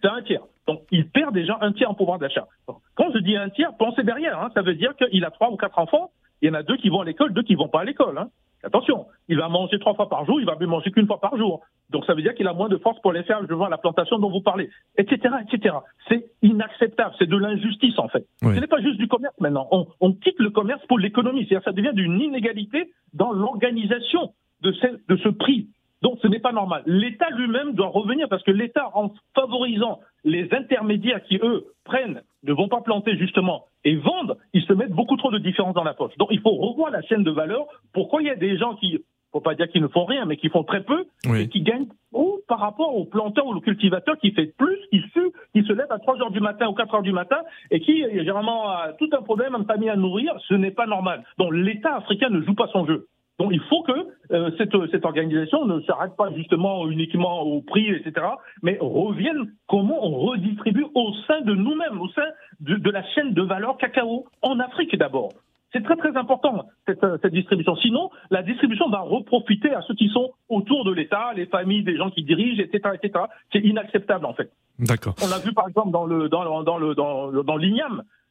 C'est 0.02 0.10
un 0.10 0.22
tiers. 0.22 0.42
Donc, 0.68 0.82
il 0.92 1.08
perd 1.08 1.34
déjà 1.34 1.58
un 1.62 1.72
tiers 1.72 1.90
en 1.90 1.94
pouvoir 1.94 2.20
d'achat. 2.20 2.48
Quand 2.96 3.12
je 3.14 3.20
dis 3.20 3.36
un 3.36 3.50
tiers, 3.50 3.76
pensez 3.78 4.04
derrière. 4.04 4.40
hein, 4.42 4.50
ça 4.54 4.62
veut 4.62 4.76
dire 4.76 4.96
qu'il 4.96 5.24
a 5.24 5.32
trois 5.32 5.52
ou 5.52 5.58
quatre 5.58 5.78
enfants. 5.80 6.12
Il 6.42 6.48
y 6.48 6.52
en 6.52 6.54
a 6.56 6.64
deux 6.64 6.78
qui 6.78 6.90
vont 6.90 7.02
à 7.02 7.06
l'école, 7.06 7.34
deux 7.34 7.44
qui 7.44 7.56
vont 7.56 7.68
pas 7.70 7.82
à 7.82 7.86
l'école. 7.86 8.18
hein. 8.18 8.28
Attention, 8.64 9.06
il 9.28 9.38
va 9.38 9.48
manger 9.48 9.78
trois 9.78 9.94
fois 9.94 10.10
par 10.10 10.26
jour, 10.26 10.40
il 10.40 10.46
va 10.46 10.56
plus 10.56 10.66
manger 10.66 10.90
qu'une 10.92 11.06
fois 11.06 11.20
par 11.22 11.38
jour. 11.38 11.62
Donc, 11.92 12.04
ça 12.06 12.16
veut 12.16 12.24
dire 12.24 12.34
qu'il 12.34 12.48
a 12.48 12.54
moins 12.54 12.68
de 12.68 12.78
force 12.78 13.00
pour 13.02 13.12
les 13.14 13.22
faire 13.22 13.44
devant 13.46 13.68
la 13.68 13.78
plantation 13.78 14.18
dont 14.18 14.32
vous 14.32 14.42
parlez, 14.42 14.72
etc., 14.98 15.36
etc. 15.48 15.76
C'est 16.10 16.26
inacceptable. 16.42 17.14
C'est 17.20 17.30
de 17.30 17.38
l'injustice, 17.38 17.98
en 18.00 18.08
fait. 18.08 18.26
Oui. 18.42 18.56
Ce 18.56 18.60
n'est 18.60 18.66
pas 18.68 18.82
juste 18.82 18.98
du 18.98 19.08
commerce 19.08 19.36
maintenant. 19.40 19.68
On, 19.72 19.86
on 20.02 20.14
quitte 20.14 20.40
le 20.40 20.50
commerce 20.50 20.84
pour 20.88 20.98
l'économie. 20.98 21.42
C'est-à-dire 21.42 21.60
que 21.60 21.66
ça 21.66 21.72
devient 21.74 21.94
d'une 21.94 22.20
inégalité 22.20 22.90
dans 23.14 23.32
l'organisation 23.34 24.34
de 24.62 24.72
ce 24.72 25.30
prix. 25.30 25.68
Donc 26.06 26.20
ce 26.22 26.28
n'est 26.28 26.40
pas 26.40 26.52
normal. 26.52 26.84
L'État 26.86 27.32
lui-même 27.32 27.74
doit 27.74 27.88
revenir 27.88 28.30
parce 28.30 28.44
que 28.44 28.52
l'État, 28.52 28.92
en 28.94 29.10
favorisant 29.34 30.02
les 30.24 30.48
intermédiaires 30.54 31.24
qui, 31.24 31.40
eux, 31.42 31.66
prennent, 31.84 32.22
ne 32.44 32.54
vont 32.54 32.68
pas 32.68 32.82
planter 32.82 33.18
justement 33.18 33.64
et 33.84 33.96
vendent, 33.96 34.38
ils 34.54 34.62
se 34.62 34.74
mettent 34.74 34.92
beaucoup 34.92 35.18
trop 35.18 35.32
de 35.32 35.40
différence 35.40 35.74
dans 35.74 35.84
la 35.84 35.96
poche. 35.96 36.16
Donc 36.20 36.28
il 36.30 36.42
faut 36.42 36.52
revoir 36.52 36.92
la 36.92 37.02
chaîne 37.02 37.24
de 37.24 37.32
valeur. 37.32 37.66
Pourquoi 37.92 38.22
il 38.22 38.28
y 38.28 38.30
a 38.30 38.36
des 38.36 38.56
gens 38.56 38.76
qui, 38.76 39.00
faut 39.32 39.42
pas 39.42 39.56
dire 39.56 39.68
qu'ils 39.68 39.82
ne 39.82 39.88
font 39.88 40.06
rien, 40.06 40.26
mais 40.26 40.38
qui 40.38 40.50
font 40.50 40.64
très 40.64 40.84
peu 40.84 41.08
et 41.34 41.50
qui 41.50 41.62
gagnent 41.62 41.88
trop 42.12 42.40
par 42.48 42.60
rapport 42.60 42.96
au 42.96 43.06
planteur 43.06 43.48
ou 43.48 43.56
au 43.56 43.60
cultivateur 43.60 44.16
qui 44.20 44.30
fait 44.30 44.54
plus, 44.60 44.78
qui 44.92 45.02
sue, 45.12 45.32
qui 45.56 45.64
se 45.64 45.74
lève 45.74 45.92
à 45.92 45.98
3 45.98 46.22
heures 46.22 46.30
du 46.30 46.40
matin 46.40 46.68
ou 46.68 46.74
4 46.74 46.94
heures 46.94 47.02
du 47.02 47.14
matin 47.14 47.40
et 47.72 47.80
qui, 47.80 48.04
généralement, 48.14 48.70
a 48.70 48.94
tout 49.00 49.10
un 49.12 49.24
problème, 49.24 49.56
une 49.56 49.66
famille 49.66 49.90
à 49.90 49.96
nourrir. 49.96 50.36
Ce 50.48 50.54
n'est 50.54 50.70
pas 50.70 50.86
normal. 50.86 51.24
Donc 51.40 51.52
l'État 51.52 51.96
africain 51.96 52.30
ne 52.30 52.42
joue 52.42 52.54
pas 52.54 52.68
son 52.68 52.86
jeu. 52.86 53.08
Donc 53.40 53.52
il 53.52 53.62
faut 53.70 53.84
que 53.84 53.92
euh, 54.32 54.52
cette, 54.58 55.06
organisation 55.06 55.66
ne 55.66 55.82
s'arrête 55.82 56.16
pas 56.16 56.32
justement 56.34 56.88
uniquement 56.88 57.42
au 57.42 57.62
prix, 57.62 57.90
etc., 57.90 58.26
mais 58.62 58.78
revienne 58.80 59.52
comment 59.68 60.06
on 60.06 60.12
redistribue 60.12 60.86
au 60.96 61.14
sein 61.28 61.42
de 61.42 61.54
nous-mêmes, 61.54 62.00
au 62.00 62.08
sein 62.10 62.28
de 62.62 62.90
la 62.90 63.04
chaîne 63.14 63.34
de 63.34 63.42
valeur 63.42 63.78
cacao, 63.78 64.26
en 64.42 64.60
Afrique 64.60 64.98
d'abord. 64.98 65.34
C'est 65.76 65.84
très 65.84 65.98
très 65.98 66.16
important 66.16 66.68
cette, 66.88 67.04
euh, 67.04 67.18
cette 67.22 67.34
distribution. 67.34 67.76
Sinon, 67.76 68.10
la 68.32 68.44
distribution 68.44 68.88
va 68.90 69.00
reprofiter 69.02 69.74
à 69.74 69.82
ceux 69.82 69.94
qui 69.94 70.08
sont 70.08 70.32
autour 70.48 70.86
de 70.86 70.94
l'État, 70.94 71.34
les 71.36 71.48
familles 71.48 71.84
des 71.84 71.98
gens 71.98 72.10
qui 72.12 72.24
dirigent, 72.24 72.62
etc., 72.64 72.96
etc. 72.96 73.26
C'est 73.52 73.60
inacceptable 73.60 74.26
en 74.26 74.34
fait. 74.34 74.50
D'accord. 74.80 75.16
On 75.22 75.28
l'a 75.28 75.40
vu 75.40 75.52
par 75.54 75.68
exemple 75.68 75.92
dans 75.92 76.06
le 76.06 76.30
dans, 76.30 76.64
dans 76.64 76.78
le 76.78 76.96
dans, 76.96 77.28
le- 77.28 77.44
dans 77.44 77.58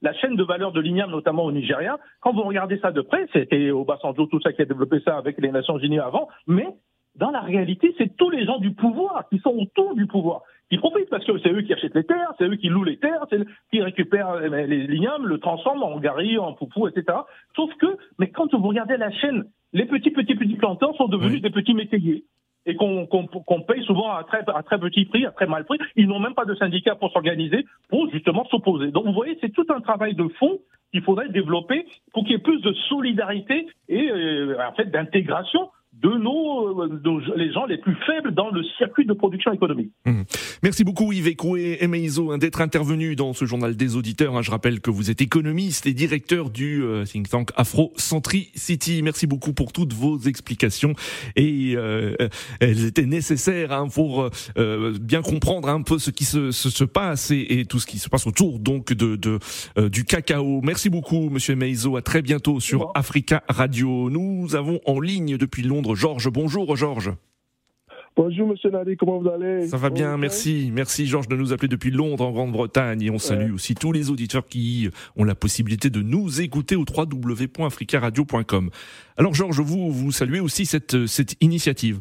la 0.00 0.14
chaîne 0.14 0.36
de 0.36 0.42
valeur 0.42 0.72
de 0.72 0.80
l'igname 0.80 1.10
notamment 1.10 1.44
au 1.44 1.52
Nigeria. 1.52 1.98
Quand 2.22 2.32
vous 2.32 2.42
regardez 2.44 2.78
ça 2.78 2.92
de 2.92 3.02
près, 3.02 3.26
c'était 3.34 3.70
Obasanjo 3.70 4.24
tout 4.26 4.40
ça 4.40 4.54
qui 4.54 4.62
a 4.62 4.64
développé 4.64 5.00
ça 5.04 5.18
avec 5.18 5.36
les 5.38 5.50
Nations 5.50 5.76
Unies 5.78 5.98
avant, 5.98 6.28
mais 6.46 6.66
dans 7.16 7.30
la 7.30 7.40
réalité, 7.40 7.94
c'est 7.98 8.16
tous 8.16 8.30
les 8.30 8.44
gens 8.46 8.58
du 8.58 8.72
pouvoir 8.72 9.24
qui 9.30 9.38
sont 9.38 9.54
autour 9.56 9.94
du 9.94 10.06
pouvoir 10.06 10.40
qui 10.70 10.78
profitent 10.78 11.10
parce 11.10 11.24
que 11.24 11.38
c'est 11.40 11.50
eux 11.52 11.62
qui 11.62 11.72
achètent 11.72 11.94
les 11.94 12.04
terres, 12.04 12.32
c'est 12.38 12.44
eux 12.44 12.56
qui 12.56 12.68
louent 12.68 12.84
les 12.84 12.98
terres, 12.98 13.24
c'est 13.30 13.38
eux 13.38 13.46
qui 13.70 13.82
récupèrent 13.82 14.30
euh, 14.30 14.66
les 14.66 14.86
lignames, 14.86 15.26
le 15.26 15.38
transforment 15.38 15.82
en 15.84 15.98
gari, 15.98 16.38
en 16.38 16.54
foufou, 16.54 16.88
etc. 16.88 17.18
Sauf 17.54 17.72
que, 17.76 17.86
mais 18.18 18.30
quand 18.30 18.52
vous 18.54 18.68
regardez 18.68 18.96
la 18.96 19.10
chaîne, 19.10 19.44
les 19.72 19.84
petits 19.86 20.10
petits 20.10 20.34
petits 20.34 20.56
planteurs 20.56 20.96
sont 20.96 21.08
devenus 21.08 21.34
Oui. 21.34 21.40
des 21.40 21.50
petits 21.50 21.74
métayers. 21.74 22.24
et 22.66 22.76
qu'on 22.76 23.60
paye 23.68 23.84
souvent 23.84 24.10
à 24.12 24.24
très, 24.24 24.42
à 24.48 24.62
très 24.62 24.78
petit 24.78 25.04
prix, 25.04 25.26
à 25.26 25.32
très 25.32 25.46
mal 25.46 25.66
prix. 25.66 25.76
Ils 25.96 26.08
n'ont 26.08 26.18
même 26.18 26.32
pas 26.34 26.46
de 26.46 26.54
syndicat 26.54 26.94
pour 26.94 27.12
s'organiser, 27.12 27.66
pour 27.90 28.10
justement 28.10 28.46
s'opposer. 28.46 28.90
Donc 28.90 29.04
vous 29.04 29.12
voyez, 29.12 29.36
c'est 29.42 29.52
tout 29.52 29.66
un 29.68 29.80
travail 29.80 30.14
de 30.14 30.26
fond 30.38 30.58
qu'il 30.90 31.02
faudrait 31.02 31.28
développer 31.28 31.84
pour 32.14 32.22
qu'il 32.22 32.32
y 32.32 32.36
ait 32.36 32.38
plus 32.38 32.62
de 32.62 32.72
solidarité 32.88 33.66
et 33.90 34.10
euh, 34.10 34.56
en 34.66 34.72
fait 34.72 34.86
d'intégration 34.90 35.68
de 36.04 36.18
nos, 36.18 36.86
de 36.86 37.36
les 37.36 37.50
gens 37.52 37.64
les 37.64 37.78
plus 37.78 37.96
faibles 38.06 38.34
dans 38.34 38.50
le 38.50 38.62
circuit 38.76 39.06
de 39.06 39.14
production 39.14 39.52
économique. 39.52 39.90
Mmh. 40.04 40.22
Merci 40.62 40.84
beaucoup 40.84 41.10
Yves 41.12 41.28
Ekoué 41.28 41.78
et 41.80 41.86
Meizo 41.86 42.30
hein, 42.30 42.38
d'être 42.38 42.60
intervenu 42.60 43.16
dans 43.16 43.32
ce 43.32 43.46
journal 43.46 43.74
des 43.74 43.96
auditeurs. 43.96 44.36
Hein. 44.36 44.42
Je 44.42 44.50
rappelle 44.50 44.80
que 44.80 44.90
vous 44.90 45.10
êtes 45.10 45.22
économiste 45.22 45.86
et 45.86 45.94
directeur 45.94 46.50
du 46.50 46.82
euh, 46.82 47.04
think 47.04 47.30
tank 47.30 47.50
Afro 47.56 47.92
City. 47.96 49.02
Merci 49.02 49.26
beaucoup 49.26 49.54
pour 49.54 49.72
toutes 49.72 49.94
vos 49.94 50.18
explications 50.18 50.94
et 51.36 51.74
euh, 51.76 52.14
elles 52.60 52.84
étaient 52.84 53.06
nécessaires 53.06 53.72
hein, 53.72 53.88
pour 53.88 54.28
euh, 54.58 54.94
bien 55.00 55.22
comprendre 55.22 55.68
un 55.68 55.80
peu 55.80 55.98
ce 55.98 56.10
qui 56.10 56.24
se, 56.24 56.50
se, 56.50 56.68
se 56.68 56.84
passe 56.84 57.30
et, 57.30 57.60
et, 57.60 57.64
tout 57.64 57.80
ce 57.80 57.86
qui 57.86 57.98
se 57.98 58.10
passe 58.10 58.26
autour 58.26 58.58
donc 58.58 58.92
de, 58.92 59.16
de 59.16 59.38
euh, 59.78 59.88
du 59.88 60.04
cacao. 60.04 60.60
Merci 60.62 60.90
beaucoup 60.90 61.30
Monsieur 61.30 61.56
Meizo. 61.56 61.96
À 61.96 62.02
très 62.02 62.20
bientôt 62.20 62.60
sur 62.60 62.90
Africa 62.94 63.42
Radio. 63.48 64.10
Nous 64.10 64.54
avons 64.54 64.80
en 64.84 65.00
ligne 65.00 65.38
depuis 65.38 65.62
Londres 65.62 65.93
Georges. 65.94 66.28
Bonjour 66.30 66.76
Georges. 66.76 67.12
Bonjour 68.16 68.46
Monsieur 68.46 68.70
Nadi, 68.70 68.96
comment 68.96 69.18
vous 69.18 69.28
allez? 69.28 69.66
Ça 69.66 69.76
va 69.76 69.90
bien, 69.90 70.16
merci. 70.16 70.70
Merci 70.72 71.06
Georges 71.06 71.26
de 71.26 71.34
nous 71.34 71.52
appeler 71.52 71.66
depuis 71.66 71.90
Londres 71.90 72.24
en 72.24 72.30
Grande-Bretagne 72.30 73.02
et 73.02 73.10
on 73.10 73.18
salue 73.18 73.52
aussi 73.52 73.74
tous 73.74 73.90
les 73.90 74.08
auditeurs 74.08 74.46
qui 74.46 74.88
ont 75.16 75.24
la 75.24 75.34
possibilité 75.34 75.90
de 75.90 76.00
nous 76.00 76.40
écouter 76.40 76.76
au 76.76 76.84
www.africaradio.com. 76.84 78.70
Alors 79.16 79.34
Georges, 79.34 79.60
vous, 79.60 79.90
vous 79.90 80.12
saluez 80.12 80.38
aussi 80.38 80.64
cette, 80.64 81.06
cette 81.06 81.34
initiative 81.42 82.00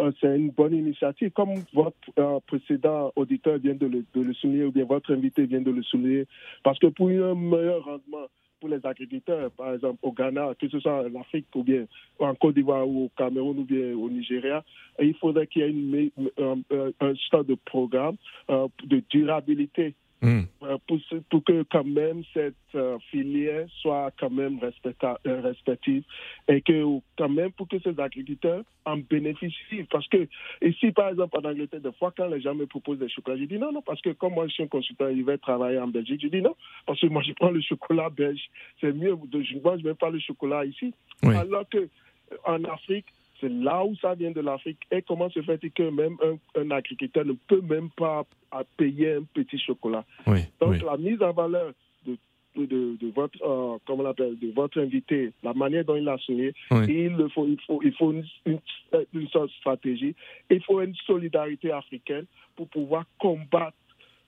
euh, 0.00 0.12
c'est 0.20 0.36
une 0.36 0.50
bonne 0.50 0.74
initiative. 0.74 1.30
Comme 1.30 1.54
votre 1.72 1.96
euh, 2.18 2.38
précédent 2.46 3.12
auditeur 3.16 3.58
vient 3.58 3.74
de 3.74 3.86
le, 3.86 4.04
de 4.14 4.20
le, 4.20 4.34
souligner, 4.34 4.64
ou 4.64 4.72
bien 4.72 4.84
votre 4.84 5.10
invité 5.12 5.46
vient 5.46 5.62
de 5.62 5.70
le 5.70 5.82
souligner, 5.82 6.26
parce 6.62 6.78
que 6.78 6.88
pour 6.88 7.08
un 7.08 7.34
meilleur 7.34 7.84
rendement 7.84 8.26
pour 8.60 8.68
les 8.68 8.84
agriculteurs, 8.84 9.50
par 9.52 9.74
exemple 9.74 9.98
au 10.02 10.12
Ghana, 10.12 10.54
que 10.58 10.68
ce 10.68 10.80
soit 10.80 11.04
en 11.06 11.20
Afrique 11.20 11.46
ou 11.54 11.62
bien 11.62 11.86
en 12.18 12.34
Côte 12.34 12.54
d'Ivoire 12.54 12.88
ou 12.88 13.04
au 13.04 13.10
Cameroun 13.16 13.58
ou 13.58 13.64
bien 13.64 13.94
au 13.94 14.08
Nigeria, 14.08 14.64
il 15.00 15.14
faudrait 15.14 15.46
qu'il 15.46 15.62
y 15.62 15.64
ait 15.64 15.70
une, 15.70 16.10
un, 16.38 16.60
un, 17.00 17.14
stade 17.26 17.46
de 17.46 17.54
programme 17.54 18.16
euh, 18.50 18.68
de 18.84 19.02
durabilité 19.10 19.94
Mmh. 20.22 20.42
Pour, 20.86 20.98
pour, 21.28 21.44
que 21.44 21.62
quand 21.70 21.84
même 21.84 22.22
cette 22.32 22.54
euh, 22.74 22.98
filière 23.10 23.66
soit 23.82 24.10
quand 24.18 24.30
même 24.30 24.58
euh, 24.62 25.40
respective 25.42 26.04
et 26.48 26.62
que 26.62 27.00
quand 27.18 27.28
même 27.28 27.52
pour 27.52 27.68
que 27.68 27.78
ces 27.80 28.00
agriculteurs 28.00 28.62
en 28.86 28.96
bénéficient. 28.96 29.84
Parce 29.90 30.08
que 30.08 30.26
ici, 30.62 30.90
par 30.92 31.10
exemple, 31.10 31.38
en 31.38 31.44
Angleterre, 31.44 31.80
des 31.80 31.92
fois, 31.92 32.14
quand 32.16 32.28
les 32.28 32.40
gens 32.40 32.54
me 32.54 32.66
proposent 32.66 32.98
des 32.98 33.10
chocolats, 33.10 33.36
je 33.36 33.44
dis 33.44 33.58
non, 33.58 33.72
non, 33.72 33.82
parce 33.82 34.00
que 34.00 34.10
comme 34.10 34.32
moi, 34.32 34.46
je 34.46 34.54
suis 34.54 34.62
un 34.62 34.68
consultant, 34.68 35.08
il 35.08 35.22
va 35.22 35.36
travailler 35.36 35.78
en 35.78 35.88
Belgique, 35.88 36.22
je 36.22 36.28
dis 36.28 36.40
non, 36.40 36.56
parce 36.86 36.98
que 36.98 37.08
moi, 37.08 37.22
je 37.22 37.32
prends 37.32 37.50
le 37.50 37.60
chocolat 37.60 38.08
belge. 38.08 38.48
C'est 38.80 38.92
mieux, 38.92 39.16
je 39.32 39.54
ne 39.54 39.82
même 39.82 39.94
pas 39.96 40.10
le 40.10 40.18
chocolat 40.18 40.64
ici. 40.64 40.94
Oui. 41.24 41.34
Alors 41.36 41.68
que 41.68 41.88
en 42.44 42.64
Afrique, 42.64 43.06
c'est 43.40 43.48
là 43.50 43.84
où 43.84 43.94
ça 43.96 44.14
vient 44.14 44.30
de 44.30 44.40
l'Afrique. 44.40 44.78
Et 44.90 45.02
comment 45.02 45.28
se 45.30 45.42
fait-il 45.42 45.70
que 45.72 45.88
même 45.90 46.16
un, 46.22 46.60
un, 46.60 46.70
agriculteur 46.70 47.24
ne 47.24 47.32
peut 47.32 47.60
même 47.60 47.90
pas 47.90 48.24
payer 48.76 49.14
un 49.14 49.22
petit 49.34 49.58
chocolat? 49.58 50.04
Oui, 50.26 50.40
Donc 50.60 50.70
oui. 50.72 50.80
la 50.84 50.96
mise 50.96 51.22
en 51.22 51.32
valeur 51.32 51.72
de, 52.06 52.16
de, 52.56 52.96
de 52.96 53.12
votre, 53.14 53.38
euh, 53.42 53.78
comment 53.86 54.04
on 54.04 54.06
appelle, 54.06 54.38
de 54.38 54.50
votre 54.52 54.80
invité, 54.80 55.32
la 55.42 55.52
manière 55.54 55.84
dont 55.84 55.96
il 55.96 56.04
l'a 56.04 56.18
souligné, 56.18 56.54
oui. 56.70 56.84
il 56.88 57.28
faut, 57.34 57.46
il 57.46 57.60
faut, 57.66 57.80
il 57.84 57.92
faut 57.92 58.12
une, 58.12 58.24
une, 58.46 58.60
une 59.12 59.28
stratégie. 59.60 60.14
Il 60.50 60.62
faut 60.62 60.80
une 60.80 60.94
solidarité 61.06 61.70
africaine 61.72 62.24
pour 62.56 62.68
pouvoir 62.68 63.04
combattre 63.18 63.76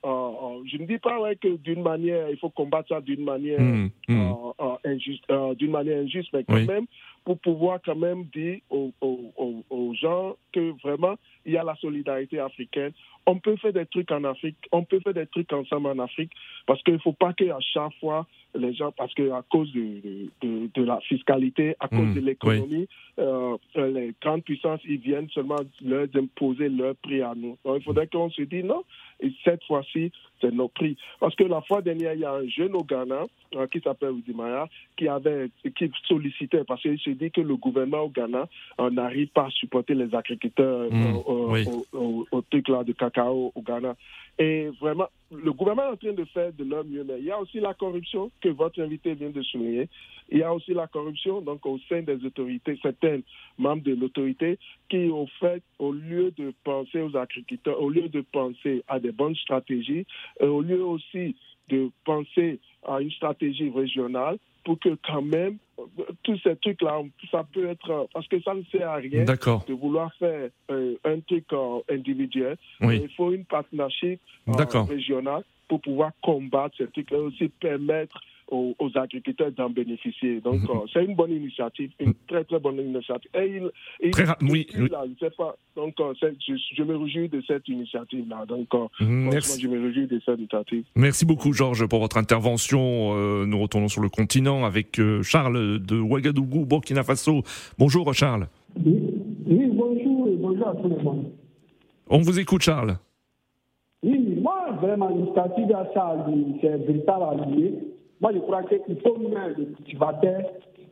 euh, 0.05 0.63
je 0.71 0.77
ne 0.77 0.85
dis 0.85 0.97
pas 0.97 1.19
ouais, 1.19 1.35
que 1.35 1.57
d'une 1.57 1.81
manière, 1.81 2.29
il 2.29 2.37
faut 2.37 2.49
combattre 2.49 2.87
ça 2.87 3.01
d'une 3.01 3.23
manière 3.23 3.59
mmh, 3.59 3.89
mmh. 4.07 4.29
Euh, 4.61 4.75
injuste, 4.85 5.23
d'une 5.57 5.71
manière 5.71 5.99
injuste, 5.99 6.29
mais 6.33 6.43
quand 6.43 6.55
Oui. 6.55 6.65
même 6.65 6.85
pour 7.29 7.37
pouvoir 7.37 7.79
quand 7.85 7.95
même 7.95 8.23
dire 8.33 8.57
aux, 8.71 8.91
aux, 9.01 9.31
aux, 9.37 9.63
aux 9.69 9.93
gens 9.93 10.35
que 10.51 10.71
vraiment 10.81 11.13
il 11.45 11.53
y 11.53 11.57
a 11.57 11.63
la 11.63 11.75
solidarité 11.75 12.39
africaine. 12.39 12.91
On 13.27 13.37
peut 13.37 13.55
faire 13.57 13.71
des 13.71 13.85
trucs 13.85 14.11
en 14.11 14.23
Afrique, 14.23 14.57
on 14.71 14.83
peut 14.83 14.99
faire 15.01 15.13
des 15.13 15.27
trucs 15.27 15.53
ensemble 15.53 15.89
en 15.89 15.99
Afrique, 15.99 16.31
parce 16.65 16.81
qu'il 16.81 16.95
ne 16.95 16.99
faut 16.99 17.13
pas 17.13 17.33
qu'à 17.33 17.59
chaque 17.59 17.93
fois 17.99 18.25
les 18.55 18.73
gens, 18.73 18.91
parce 18.91 19.13
que 19.13 19.29
à 19.29 19.43
cause 19.43 19.71
de, 19.73 20.31
de, 20.41 20.71
de 20.73 20.83
la 20.83 20.99
fiscalité, 21.01 21.75
à 21.79 21.87
cause 21.87 21.99
Mmh, 21.99 22.13
de 22.15 22.19
l'économie, 22.21 22.87
euh, 23.19 23.57
les 23.75 24.15
grandes 24.19 24.43
puissances, 24.43 24.81
ils 24.85 24.97
viennent 24.97 25.29
seulement 25.29 25.59
leur 25.85 26.07
imposer 26.15 26.67
leur 26.69 26.95
prix 26.95 27.21
à 27.21 27.33
nous. 27.35 27.57
Donc 27.63 27.77
il 27.77 27.83
faudrait 27.83 28.07
qu'on 28.07 28.31
se 28.31 28.41
dise 28.41 28.63
non, 28.63 28.83
et 29.19 29.31
cette 29.43 29.63
fois-ci, 29.65 30.11
c'est 30.41 30.53
nos 30.53 30.67
prix. 30.67 30.97
Parce 31.19 31.35
que 31.35 31.43
la 31.43 31.61
fois 31.61 31.81
dernière, 31.81 32.13
il 32.13 32.21
y 32.21 32.25
a 32.25 32.33
un 32.33 32.47
jeune 32.47 32.75
au 32.75 32.83
Ghana 32.83 33.25
euh, 33.55 33.67
qui 33.67 33.79
s'appelle 33.81 34.11
Oudimaya 34.11 34.67
qui 34.97 35.07
avait 35.07 35.49
qui 35.77 35.91
sollicitait 36.07 36.63
parce 36.65 36.81
qu'il 36.81 36.99
se 36.99 37.11
dit 37.11 37.31
que 37.31 37.41
le 37.41 37.55
gouvernement 37.55 38.01
au 38.01 38.09
Ghana 38.09 38.47
euh, 38.79 38.89
n'arrive 38.89 39.29
pas 39.29 39.45
à 39.45 39.49
supporter 39.51 39.93
les 39.95 40.13
agriculteurs 40.15 40.89
Mmh, 40.91 41.15
euh, 41.15 41.21
oui. 41.27 41.65
au, 41.93 41.97
au, 41.97 42.25
au 42.31 42.41
truc 42.41 42.67
là 42.69 42.83
de 42.83 42.93
cacao 42.93 43.51
au 43.55 43.61
Ghana. 43.61 43.95
Et 44.41 44.69
vraiment, 44.79 45.09
le 45.31 45.51
gouvernement 45.51 45.89
est 45.89 45.93
en 45.93 45.97
train 45.97 46.13
de 46.13 46.23
faire 46.25 46.53
de 46.53 46.63
leur 46.63 46.85
mieux, 46.85 47.03
mais 47.03 47.19
il 47.19 47.25
y 47.25 47.31
a 47.31 47.37
aussi 47.37 47.59
la 47.59 47.73
corruption 47.73 48.31
que 48.39 48.47
votre 48.47 48.81
invité 48.81 49.13
vient 49.13 49.31
de 49.31 49.41
souligner. 49.41 49.89
Il 50.29 50.37
y 50.37 50.43
a 50.43 50.53
aussi 50.53 50.73
la 50.73 50.87
corruption 50.87 51.41
donc 51.41 51.65
au 51.65 51.77
sein 51.89 52.01
des 52.03 52.23
autorités, 52.25 52.79
certains 52.81 53.19
membres 53.57 53.83
de 53.83 53.95
l'autorité 53.95 54.57
qui, 54.87 55.09
au 55.09 55.27
fait, 55.41 55.61
au 55.77 55.91
lieu 55.91 56.31
de 56.31 56.53
penser 56.63 57.01
aux 57.01 57.17
agriculteurs, 57.17 57.81
au 57.81 57.89
lieu 57.89 58.07
de 58.07 58.21
penser 58.21 58.81
à 58.87 58.99
des 58.99 59.11
bonnes 59.11 59.35
stratégies, 59.35 60.05
au 60.39 60.61
lieu 60.61 60.83
aussi 60.85 61.35
de 61.67 61.91
penser 62.05 62.59
à 62.87 63.01
une 63.01 63.11
stratégie 63.11 63.69
régionale 63.69 64.37
pour 64.63 64.79
que 64.79 64.97
quand 65.05 65.21
même 65.21 65.57
euh, 65.79 66.03
tous 66.23 66.37
ces 66.43 66.55
trucs-là, 66.57 67.01
ça 67.31 67.45
peut 67.51 67.67
être 67.69 67.89
euh, 67.89 68.03
parce 68.13 68.27
que 68.27 68.41
ça 68.41 68.53
ne 68.53 68.63
sert 68.71 68.89
à 68.89 68.95
rien 68.95 69.23
de 69.23 69.73
vouloir 69.73 70.13
faire 70.15 70.49
euh, 70.71 70.95
un 71.05 71.19
truc 71.21 71.45
euh, 71.53 71.79
individuel. 71.89 72.57
Oui. 72.81 73.01
Il 73.03 73.15
faut 73.15 73.31
une 73.31 73.45
partnership 73.45 74.19
euh, 74.47 74.81
régionale 74.81 75.43
pour 75.67 75.81
pouvoir 75.81 76.11
combattre 76.21 76.75
ces 76.77 76.87
trucs-là 76.87 77.17
et 77.17 77.21
aussi 77.21 77.49
permettre 77.49 78.19
aux, 78.51 78.75
aux 78.79 78.89
agriculteurs 78.95 79.51
d'en 79.51 79.69
bénéficier. 79.69 80.41
Donc, 80.41 80.61
Mhm. 80.61 80.69
euh, 80.69 80.79
c'est 80.93 81.05
une 81.05 81.15
bonne 81.15 81.31
initiative, 81.31 81.91
une 81.99 82.13
très 82.27 82.43
très 82.43 82.59
bonne 82.59 82.77
initiative. 82.79 83.29
Et 83.33 83.45
il, 83.57 83.71
il- 84.03 84.11
Très 84.11 84.23
ra- 84.25 84.37
oui, 84.41 84.65
depuis, 84.67 84.83
oui. 84.83 84.89
là, 84.91 85.03
pas. 85.37 85.55
Donc, 85.75 85.93
euh, 85.99 86.13
je, 86.21 86.53
je 86.75 86.83
me 86.83 86.95
réjouis 86.97 87.29
de 87.29 87.41
cette 87.47 87.67
initiative-là. 87.67 88.45
Donc, 88.47 88.67
euh, 88.73 88.87
franchement, 88.95 89.29
Merci. 89.31 89.61
je 89.61 89.67
me 89.67 89.81
réjouis 89.81 90.07
de 90.07 90.19
cette 90.25 90.37
initiative. 90.39 90.83
Merci 90.95 91.25
beaucoup 91.25 91.53
Georges 91.53 91.85
pour 91.87 91.99
votre 91.99 92.17
intervention. 92.17 93.13
Euh, 93.15 93.45
nous 93.45 93.59
retournons 93.59 93.87
sur 93.87 94.01
le 94.01 94.09
continent 94.09 94.65
avec 94.65 94.99
euh, 94.99 95.21
Charles 95.23 95.79
de 95.79 95.99
Ouagadougou, 95.99 96.65
Burkina 96.65 97.03
Faso. 97.03 97.43
Bonjour 97.77 98.13
Charles. 98.13 98.47
Oui, 98.85 98.99
oui, 99.47 99.65
bonjour 99.73 100.27
et 100.27 100.35
bonjour 100.35 100.67
à 100.67 100.75
tout 100.75 100.89
le 100.89 100.97
monde. 101.03 101.31
On 102.09 102.19
vous 102.19 102.39
écoute 102.39 102.61
Charles. 102.61 102.97
Oui, 104.01 104.37
moi, 104.41 104.71
vraiment, 104.81 105.09
l'initiative 105.09 105.71
à 105.75 105.85
ça, 105.93 106.25
c'est 106.61 106.77
brutal 106.85 107.21
à 107.21 107.35
lier. 107.49 107.73
Moi, 108.21 108.31
je 108.33 108.39
crois 108.39 108.63
qu'il 108.63 108.99
faut 109.01 109.17
mettre 109.17 109.59
le 109.59 109.65
cultivateur 109.65 110.41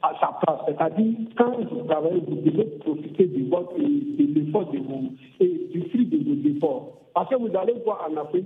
à 0.02 0.14
sa 0.20 0.38
place. 0.42 0.60
C'est-à-dire, 0.68 1.16
quand 1.38 1.52
vous 1.58 1.84
travaillez, 1.84 2.22
vous 2.28 2.36
devez 2.36 2.66
profiter 2.80 3.28
de 3.28 3.50
votre 3.50 3.78
de 3.78 4.42
de 4.42 4.52
vos, 4.52 5.02
et 5.40 5.68
du 5.72 5.82
fruit 5.90 6.06
de 6.06 6.18
vos 6.18 6.56
efforts. 6.56 6.98
Parce 7.14 7.30
que 7.30 7.36
vous 7.36 7.56
allez 7.58 7.74
voir 7.84 8.08
en 8.10 8.18
Afrique, 8.18 8.46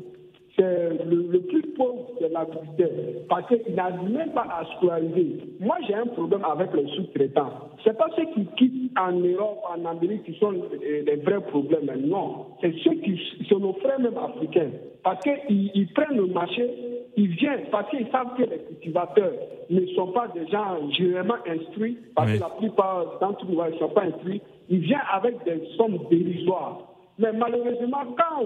c'est 0.56 0.90
le, 1.06 1.28
le 1.32 1.40
plus 1.42 1.62
pauvre, 1.78 2.12
c'est 2.20 2.30
l'agriculteur. 2.30 2.90
Parce 3.30 3.48
qu'il 3.48 3.74
n'arrive 3.76 4.10
même 4.12 4.32
pas 4.32 4.48
à 4.50 4.66
scolariser. 4.78 5.38
Moi, 5.60 5.78
j'ai 5.88 5.94
un 5.96 6.06
problème 6.08 6.44
avec 6.44 6.74
les 6.74 6.88
sous-traitants. 6.96 7.70
C'est 7.84 7.98
pas 7.98 8.08
ceux 8.16 8.26
qui 8.34 8.46
quittent 8.58 8.98
en 9.00 9.14
Europe, 9.14 9.60
en 9.74 9.86
Amérique 9.86 10.24
qui 10.24 10.34
sont 10.40 10.54
euh, 10.54 11.04
les 11.06 11.16
vrais 11.18 11.42
problèmes. 11.42 11.90
Non, 12.06 12.48
c'est 12.62 12.74
ceux 12.84 12.96
qui 12.96 13.18
sont 13.50 13.60
nos 13.60 13.74
frères 13.74 14.00
même 14.00 14.18
africains. 14.18 14.72
Parce 15.04 15.22
qu'ils 15.24 15.72
ils 15.74 15.88
prennent 15.94 16.18
le 16.18 16.28
marché, 16.28 16.70
ils 17.18 17.28
viennent 17.30 17.66
parce 17.72 17.90
qu'ils 17.90 18.08
savent 18.12 18.36
que 18.38 18.44
les 18.44 18.60
cultivateurs 18.60 19.34
ne 19.70 19.86
sont 19.96 20.08
pas 20.12 20.28
des 20.28 20.46
gens 20.48 20.90
généralement 20.92 21.38
instruits, 21.48 21.98
parce 22.16 22.30
Oui. 22.30 22.38
que 22.38 22.42
la 22.44 22.50
plupart 22.50 23.18
d'entre 23.20 23.46
nous 23.50 23.64
ne 23.64 23.78
sont 23.78 23.90
pas 23.90 24.04
instruits. 24.04 24.42
Ils 24.70 24.80
viennent 24.80 25.00
avec 25.12 25.44
des 25.44 25.66
sommes 25.78 25.98
dérisoires. 26.10 26.88
Mais 27.20 27.32
malheureusement, 27.34 28.04
quand 28.18 28.46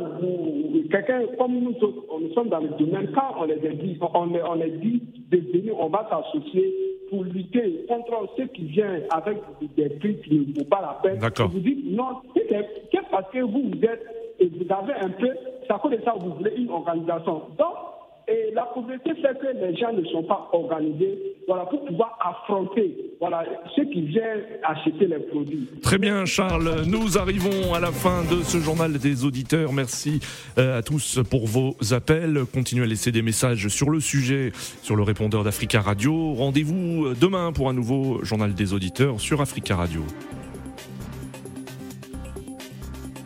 quelqu'un 0.91 1.21
comme 1.37 1.53
nous 1.53 1.73
nous 1.73 2.33
sommes 2.33 2.49
dans 2.49 2.59
le 2.59 2.69
domaine, 2.69 3.09
quand 3.13 3.35
on 3.39 3.45
les 3.45 3.55
dit, 3.57 3.97
on 4.01 4.25
les, 4.25 4.41
on 4.41 4.55
les 4.55 4.71
dit 4.71 5.01
de 5.29 5.37
venir, 5.37 5.79
on 5.79 5.89
va 5.89 6.07
s'associer 6.09 6.73
pour 7.09 7.23
lutter 7.23 7.85
contre 7.87 8.27
ceux 8.37 8.47
qui 8.47 8.63
viennent 8.65 9.03
avec 9.11 9.37
des 9.77 9.89
prix 9.89 10.17
qui 10.21 10.39
ne 10.39 10.59
vaut 10.59 10.69
pas 10.69 10.81
la 10.81 10.99
peine. 11.01 11.19
D'accord. 11.19 11.49
Vous 11.49 11.59
dites 11.59 11.85
non, 11.85 12.21
c'est 12.35 13.09
parce 13.11 13.31
que 13.31 13.39
vous, 13.39 13.69
vous 13.69 13.85
êtes 13.85 14.03
et 14.39 14.47
vous 14.47 14.65
avez 14.73 14.93
un 14.93 15.09
peu, 15.09 15.29
c'est 15.61 15.71
à 15.71 15.77
cause 15.77 15.91
de 15.91 16.01
ça 16.03 16.13
vous 16.19 16.33
voulez 16.33 16.53
une 16.57 16.69
organisation. 16.69 17.43
Donc, 17.57 17.75
Et 18.27 18.51
la 18.53 18.63
pauvreté 18.63 19.13
fait 19.21 19.37
que 19.39 19.47
les 19.47 19.75
gens 19.77 19.93
ne 19.93 20.03
sont 20.05 20.23
pas 20.23 20.49
organisés 20.51 21.35
voilà, 21.47 21.65
pour 21.65 21.85
pouvoir 21.85 22.17
affronter 22.19 22.95
voilà, 23.19 23.43
ceux 23.75 23.85
qui 23.85 24.01
viennent 24.01 24.43
acheter 24.63 25.05
les 25.05 25.19
produits. 25.19 25.69
Très 25.83 25.99
bien, 25.99 26.25
Charles. 26.25 26.83
Nous 26.87 27.17
arrivons 27.17 27.73
à 27.73 27.79
la 27.79 27.91
fin 27.91 28.23
de 28.23 28.41
ce 28.41 28.57
journal 28.57 28.93
des 28.93 29.25
auditeurs. 29.25 29.73
Merci 29.73 30.19
euh, 30.57 30.79
à 30.79 30.81
tous 30.81 31.19
pour 31.29 31.45
vos 31.45 31.75
appels. 31.91 32.41
Continuez 32.51 32.83
à 32.83 32.87
laisser 32.87 33.11
des 33.11 33.21
messages 33.21 33.67
sur 33.67 33.91
le 33.91 33.99
sujet, 33.99 34.51
sur 34.81 34.95
le 34.95 35.03
répondeur 35.03 35.43
d'Africa 35.43 35.81
Radio. 35.81 36.33
Rendez-vous 36.33 37.13
demain 37.19 37.51
pour 37.53 37.69
un 37.69 37.73
nouveau 37.73 38.23
journal 38.23 38.53
des 38.53 38.73
auditeurs 38.73 39.19
sur 39.19 39.41
Africa 39.41 39.75
Radio. 39.75 40.01